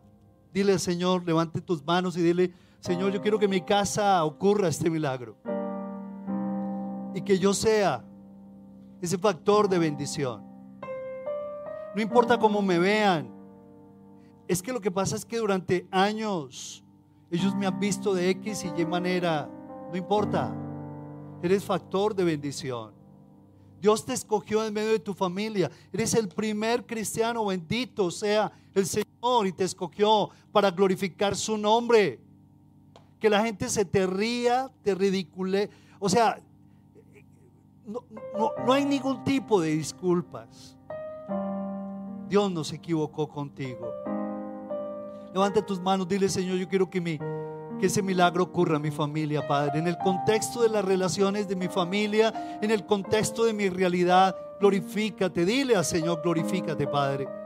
Dile 0.52 0.72
al 0.72 0.80
Señor, 0.80 1.24
levante 1.24 1.60
tus 1.60 1.84
manos 1.84 2.16
y 2.16 2.22
dile, 2.22 2.52
Señor, 2.80 3.12
yo 3.12 3.22
quiero 3.22 3.38
que 3.38 3.46
en 3.46 3.52
mi 3.52 3.60
casa 3.62 4.22
ocurra 4.24 4.68
este 4.68 4.90
milagro. 4.90 5.36
Y 7.14 7.22
que 7.22 7.38
yo 7.38 7.54
sea 7.54 8.04
ese 9.00 9.18
factor 9.18 9.68
de 9.68 9.78
bendición. 9.78 10.44
No 11.94 12.02
importa 12.02 12.38
cómo 12.38 12.62
me 12.62 12.78
vean. 12.78 13.30
Es 14.48 14.62
que 14.62 14.72
lo 14.72 14.80
que 14.80 14.90
pasa 14.90 15.16
es 15.16 15.24
que 15.24 15.38
durante 15.38 15.86
años 15.90 16.84
ellos 17.30 17.54
me 17.54 17.66
han 17.66 17.78
visto 17.78 18.14
de 18.14 18.30
X 18.30 18.64
y 18.64 18.80
Y 18.80 18.86
manera. 18.86 19.48
No 19.90 19.96
importa. 19.96 20.54
Eres 21.42 21.64
factor 21.64 22.14
de 22.14 22.24
bendición. 22.24 22.92
Dios 23.80 24.04
te 24.04 24.12
escogió 24.12 24.64
en 24.64 24.72
medio 24.72 24.90
de 24.90 25.00
tu 25.00 25.12
familia. 25.12 25.70
Eres 25.92 26.14
el 26.14 26.28
primer 26.28 26.86
cristiano, 26.86 27.44
bendito 27.46 28.10
sea 28.10 28.52
el 28.74 28.86
Señor, 28.86 29.11
y 29.44 29.52
te 29.52 29.64
escogió 29.64 30.30
para 30.50 30.70
glorificar 30.70 31.36
su 31.36 31.56
nombre. 31.56 32.18
Que 33.20 33.30
la 33.30 33.44
gente 33.44 33.68
se 33.68 33.84
te 33.84 34.06
ría, 34.06 34.70
te 34.82 34.94
ridicule. 34.94 35.70
O 36.00 36.08
sea, 36.08 36.40
no, 37.86 38.04
no 38.66 38.72
hay 38.72 38.84
ningún 38.84 39.22
tipo 39.22 39.60
de 39.60 39.70
disculpas. 39.70 40.76
Dios 42.28 42.50
no 42.50 42.64
se 42.64 42.76
equivocó 42.76 43.28
contigo. 43.28 43.92
Levanta 45.32 45.64
tus 45.64 45.80
manos, 45.80 46.08
dile 46.08 46.28
Señor, 46.28 46.58
yo 46.58 46.68
quiero 46.68 46.90
que 46.90 47.00
mi 47.00 47.18
que 47.82 47.86
ese 47.86 48.00
milagro 48.00 48.44
ocurra 48.44 48.76
en 48.76 48.82
mi 48.82 48.92
familia, 48.92 49.44
Padre. 49.48 49.80
En 49.80 49.88
el 49.88 49.98
contexto 49.98 50.62
de 50.62 50.68
las 50.68 50.84
relaciones 50.84 51.48
de 51.48 51.56
mi 51.56 51.66
familia, 51.66 52.58
en 52.62 52.70
el 52.70 52.86
contexto 52.86 53.44
de 53.44 53.52
mi 53.52 53.68
realidad, 53.68 54.36
glorifícate. 54.60 55.44
Dile 55.44 55.74
al 55.74 55.84
Señor, 55.84 56.20
glorifícate, 56.22 56.86
Padre. 56.86 57.41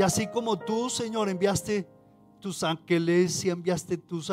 Y 0.00 0.02
así 0.02 0.28
como 0.28 0.58
tú, 0.58 0.88
Señor, 0.88 1.28
enviaste 1.28 1.86
tus 2.40 2.62
ángeles 2.64 3.44
y 3.44 3.50
enviaste 3.50 3.98
tus, 3.98 4.30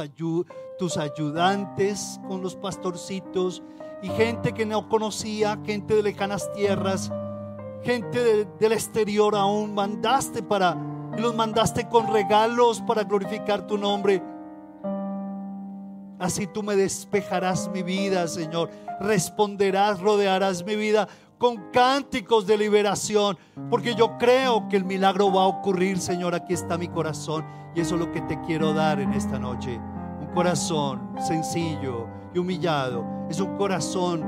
ayudantes 0.98 2.22
con 2.26 2.42
los 2.42 2.56
pastorcitos 2.56 3.62
y 4.02 4.08
gente 4.08 4.54
que 4.54 4.66
no 4.66 4.88
conocía, 4.88 5.60
gente 5.66 5.96
de 5.96 6.04
lejanas 6.04 6.50
tierras, 6.54 7.12
gente 7.84 8.48
del 8.58 8.72
exterior 8.72 9.36
aún, 9.36 9.74
mandaste 9.74 10.42
para, 10.42 10.78
y 11.18 11.20
los 11.20 11.36
mandaste 11.36 11.90
con 11.90 12.14
regalos 12.14 12.80
para 12.88 13.04
glorificar 13.04 13.68
tu 13.68 13.78
nombre. 13.78 14.24
Así 16.18 16.48
tú 16.48 16.64
me 16.64 16.78
despejarás 16.78 17.70
mi 17.74 17.84
vida, 17.84 18.26
Señor. 18.30 18.70
Responderás, 19.02 20.00
rodearás 20.00 20.64
mi 20.64 20.78
vida 20.78 21.10
con 21.38 21.72
cánticos 21.72 22.48
de 22.48 22.58
liberación, 22.58 23.38
porque 23.70 23.94
yo 23.96 24.18
creo 24.18 24.68
que 24.68 24.78
el 24.78 24.86
milagro 24.86 25.32
va 25.32 25.44
a 25.44 25.48
ocurrir, 25.48 26.00
Señor. 26.00 26.34
Aquí 26.34 26.54
está 26.54 26.78
mi 26.78 26.88
corazón 26.88 27.46
y 27.76 27.82
eso 27.82 27.96
es 27.96 28.02
lo 28.02 28.12
que 28.12 28.22
te 28.22 28.40
quiero 28.42 28.74
dar 28.74 29.00
en 29.00 29.14
esta 29.14 29.38
noche. 29.38 29.80
Un 30.20 30.28
corazón 30.34 31.12
sencillo 31.20 32.08
y 32.34 32.40
humillado. 32.40 33.06
Es 33.30 33.40
un 33.40 33.56
corazón 33.58 34.24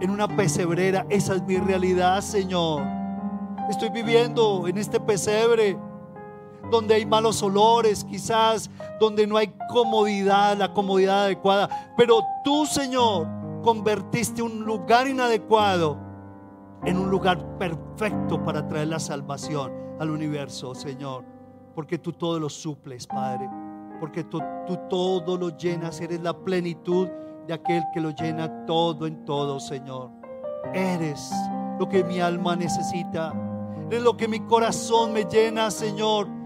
en 0.00 0.10
una 0.10 0.28
pesebrera. 0.28 1.06
Esa 1.08 1.36
es 1.36 1.42
mi 1.42 1.56
realidad, 1.56 2.20
Señor. 2.20 2.82
Estoy 3.70 3.88
viviendo 3.90 4.66
en 4.66 4.78
este 4.78 5.00
pesebre 5.00 5.78
donde 6.70 6.94
hay 6.94 7.06
malos 7.06 7.42
olores, 7.42 8.04
quizás 8.04 8.70
donde 9.00 9.26
no 9.26 9.36
hay 9.36 9.52
comodidad, 9.70 10.56
la 10.56 10.72
comodidad 10.72 11.24
adecuada. 11.24 11.92
Pero 11.96 12.20
tú, 12.44 12.66
Señor, 12.66 13.26
convertiste 13.62 14.42
un 14.42 14.64
lugar 14.64 15.08
inadecuado 15.08 16.09
en 16.84 16.96
un 16.96 17.10
lugar 17.10 17.58
perfecto 17.58 18.42
para 18.42 18.66
traer 18.66 18.88
la 18.88 18.98
salvación 18.98 19.72
al 19.98 20.10
universo, 20.10 20.74
Señor. 20.74 21.24
Porque 21.74 21.98
tú 21.98 22.12
todo 22.12 22.38
lo 22.38 22.48
suples, 22.48 23.06
Padre. 23.06 23.48
Porque 24.00 24.24
tú, 24.24 24.40
todo 24.88 25.36
lo 25.36 25.56
llenas. 25.56 26.00
Eres 26.00 26.20
la 26.20 26.32
plenitud 26.32 27.08
de 27.46 27.54
aquel 27.54 27.84
que 27.92 28.00
lo 28.00 28.10
llena 28.10 28.66
todo 28.66 29.06
en 29.06 29.24
todo, 29.24 29.60
Señor. 29.60 30.10
Eres 30.74 31.30
lo 31.78 31.88
que 31.88 32.02
mi 32.04 32.20
alma 32.20 32.56
necesita. 32.56 33.32
Eres 33.88 34.02
lo 34.02 34.16
que 34.16 34.28
mi 34.28 34.40
corazón 34.40 35.12
me 35.12 35.24
llena, 35.24 35.70
Señor 35.70 36.40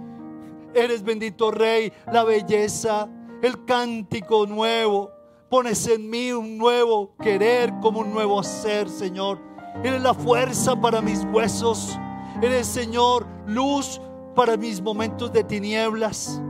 Eres 0.75 1.05
bendito 1.05 1.53
Rey, 1.53 1.93
la 2.13 2.25
belleza, 2.25 3.09
el 3.41 3.65
cántico 3.65 4.45
nuevo. 4.45 5.13
Pones 5.49 5.87
en 5.87 6.11
mí 6.11 6.33
un 6.33 6.59
nuevo 6.59 7.15
querer 7.23 7.73
como 7.81 8.01
un 8.01 8.13
nuevo 8.13 8.43
ser, 8.43 8.89
Señor. 8.89 9.39
Eres 9.83 10.03
la 10.03 10.15
fuerza 10.15 10.81
para 10.81 11.01
mis 11.01 11.25
huesos. 11.33 11.99
Eres, 12.41 12.67
Señor, 12.67 13.27
luz 13.47 14.01
para 14.35 14.57
mis 14.57 14.81
momentos 14.81 15.33
de 15.33 15.45
tinieblas. 15.45 16.41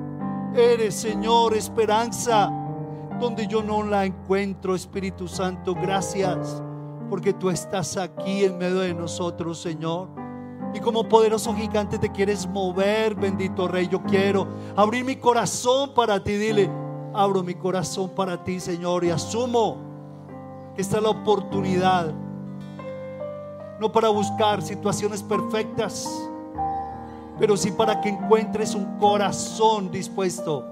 Eres, 0.55 0.95
Señor, 0.95 1.55
esperanza 1.55 2.51
donde 3.21 3.47
yo 3.47 3.63
no 3.63 3.83
la 3.83 4.05
encuentro, 4.05 4.75
Espíritu 4.75 5.29
Santo. 5.29 5.75
Gracias 5.75 6.63
porque 7.09 7.33
tú 7.33 7.51
estás 7.51 7.97
aquí 7.97 8.45
en 8.45 8.59
medio 8.59 8.81
de 8.81 8.95
nosotros, 8.95 9.59
Señor. 9.59 10.09
Y 10.75 10.81
como 10.81 11.09
poderoso 11.09 11.55
gigante 11.55 11.99
te 11.99 12.11
quieres 12.11 12.47
mover, 12.49 13.15
bendito 13.15 13.69
Rey. 13.69 13.87
Yo 13.89 14.03
quiero 14.03 14.49
abrir 14.77 15.05
mi 15.05 15.17
corazón 15.17 15.95
para 15.95 16.23
ti. 16.23 16.33
Dile, 16.33 16.69
abro 17.13 17.43
mi 17.43 17.55
corazón 17.55 18.11
para 18.11 18.43
ti, 18.43 18.59
Señor, 18.59 19.05
y 19.05 19.11
asumo 19.11 19.77
que 20.75 20.83
esta 20.83 20.97
es 20.97 21.03
la 21.03 21.11
oportunidad. 21.11 22.13
No 23.85 23.93
para 23.93 24.09
buscar 24.09 24.63
situaciones 24.63 25.23
perfectas, 25.23 26.09
pero 27.39 27.55
sí 27.55 27.71
para 27.71 28.01
que 28.01 28.09
encuentres 28.09 28.75
un 28.75 28.99
corazón 28.99 29.91
dispuesto 29.91 30.65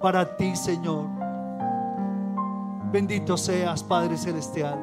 para 0.00 0.36
ti, 0.36 0.56
Señor. 0.56 1.06
Bendito 2.90 3.36
seas, 3.36 3.84
Padre 3.84 4.16
Celestial. 4.16 4.80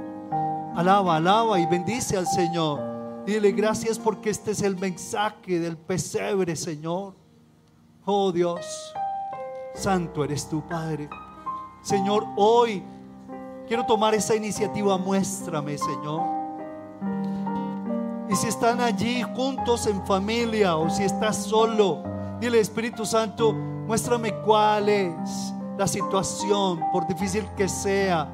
Alaba, 0.78 1.17
alaba 1.17 1.60
y 1.60 1.65
bendice 1.65 2.15
al 2.15 2.26
Señor. 2.26 3.26
Dile 3.26 3.52
gracias 3.52 4.00
porque 4.00 4.30
este 4.30 4.52
es 4.52 4.62
el 4.62 4.78
mensaje 4.78 5.60
del 5.60 5.76
pesebre, 5.76 6.56
Señor. 6.56 7.15
Oh 8.06 8.32
Dios, 8.32 8.65
santo 9.74 10.24
eres 10.24 10.48
tú, 10.48 10.63
Padre. 10.69 11.10
Señor, 11.82 12.28
hoy 12.38 12.82
quiero 13.67 13.86
tomar 13.86 14.15
esa 14.15 14.38
iniciativa, 14.38 14.98
muéstrame, 14.98 15.78
Señor. 15.78 16.42
Y 18.29 18.36
si 18.36 18.47
están 18.47 18.79
allí 18.79 19.21
juntos 19.21 19.86
en 19.88 20.05
familia 20.05 20.77
o 20.77 20.89
si 20.89 21.03
estás 21.03 21.36
solo, 21.38 22.03
dile 22.39 22.59
Espíritu 22.59 23.05
Santo, 23.05 23.53
muéstrame 23.53 24.33
cuál 24.45 24.89
es 24.89 25.53
la 25.77 25.88
situación, 25.88 26.79
por 26.91 27.05
difícil 27.07 27.45
que 27.57 27.67
sea, 27.67 28.29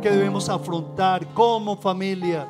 que 0.00 0.10
debemos 0.10 0.48
afrontar 0.48 1.26
como 1.34 1.76
familia. 1.76 2.48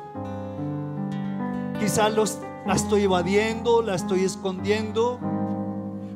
Quizás 1.79 2.13
los, 2.13 2.39
la 2.65 2.75
estoy 2.75 3.03
evadiendo, 3.03 3.81
la 3.81 3.95
estoy 3.95 4.23
escondiendo, 4.23 5.19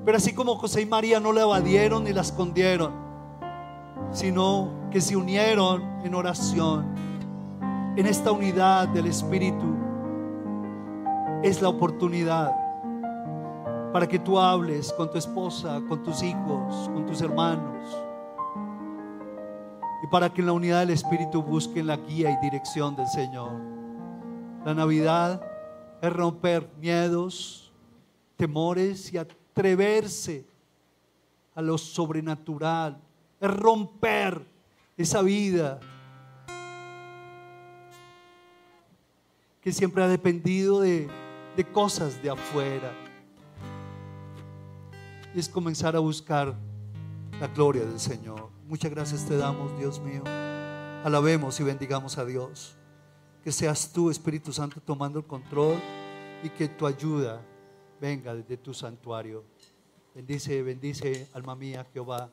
pero 0.06 0.18
así 0.18 0.34
como 0.34 0.56
José 0.56 0.82
y 0.82 0.86
María 0.86 1.20
no 1.20 1.34
la 1.34 1.42
evadieron 1.42 2.06
ni 2.06 2.14
la 2.14 2.22
escondieron, 2.22 2.94
sino 4.14 4.70
que 4.92 5.02
se 5.02 5.18
unieron 5.18 5.84
en 6.06 6.16
oración, 6.16 6.86
en 7.98 8.06
esta 8.06 8.32
unidad 8.32 8.88
del 8.88 9.08
Espíritu 9.08 9.79
es 11.44 11.62
la 11.62 11.70
oportunidad 11.70 12.52
para 13.94 14.08
que 14.08 14.20
tú 14.20 14.38
hables 14.38 14.92
con 14.94 15.10
tu 15.10 15.18
esposa, 15.18 15.82
con 15.88 16.04
tus 16.04 16.22
hijos, 16.22 16.90
con 16.94 17.06
tus 17.06 17.22
hermanos. 17.22 17.98
Y 20.04 20.08
para 20.08 20.30
que 20.32 20.42
en 20.42 20.48
la 20.48 20.54
unidad 20.54 20.82
del 20.82 20.92
Espíritu 20.92 21.42
busquen 21.42 21.88
la 21.88 21.98
guía 21.98 22.30
y 22.30 22.38
dirección 22.46 22.96
del 22.96 23.08
Señor. 23.08 23.52
La 24.66 24.74
Navidad 24.74 25.42
es 26.02 26.14
romper 26.14 26.70
miedos, 26.80 27.72
temores 28.36 29.12
y 29.14 29.18
atreverse 29.18 30.46
a 31.56 31.62
lo 31.62 31.78
sobrenatural. 31.78 32.98
Es 33.40 33.50
romper 33.50 34.46
esa 34.98 35.22
vida 35.22 35.80
que 39.62 39.72
siempre 39.72 40.04
ha 40.04 40.08
dependido 40.08 40.82
de 40.82 41.10
de 41.60 41.66
cosas 41.66 42.24
de 42.24 42.30
afuera. 42.30 42.90
Y 45.36 45.40
es 45.42 45.50
comenzar 45.50 45.94
a 45.94 46.00
buscar 46.00 46.56
la 47.38 47.48
gloria 47.48 47.84
del 47.84 48.00
Señor. 48.00 48.50
Muchas 48.66 48.90
gracias 48.90 49.26
te 49.26 49.36
damos, 49.36 49.78
Dios 49.78 50.00
mío. 50.00 50.24
Alabemos 51.04 51.60
y 51.60 51.64
bendigamos 51.64 52.18
a 52.18 52.24
Dios. 52.24 52.78
Que 53.44 53.52
seas 53.52 53.92
tú, 53.92 54.10
Espíritu 54.10 54.54
Santo, 54.54 54.80
tomando 54.80 55.20
el 55.20 55.26
control 55.26 55.76
y 56.44 56.50
que 56.50 56.70
tu 56.70 56.88
ayuda 56.88 57.42
venga 58.00 58.34
desde 58.34 58.56
tu 58.56 58.74
santuario. 58.74 59.44
Bendice, 60.16 60.64
bendice, 60.64 61.28
alma 61.34 61.58
mía, 61.58 61.86
Jehová. 61.92 62.32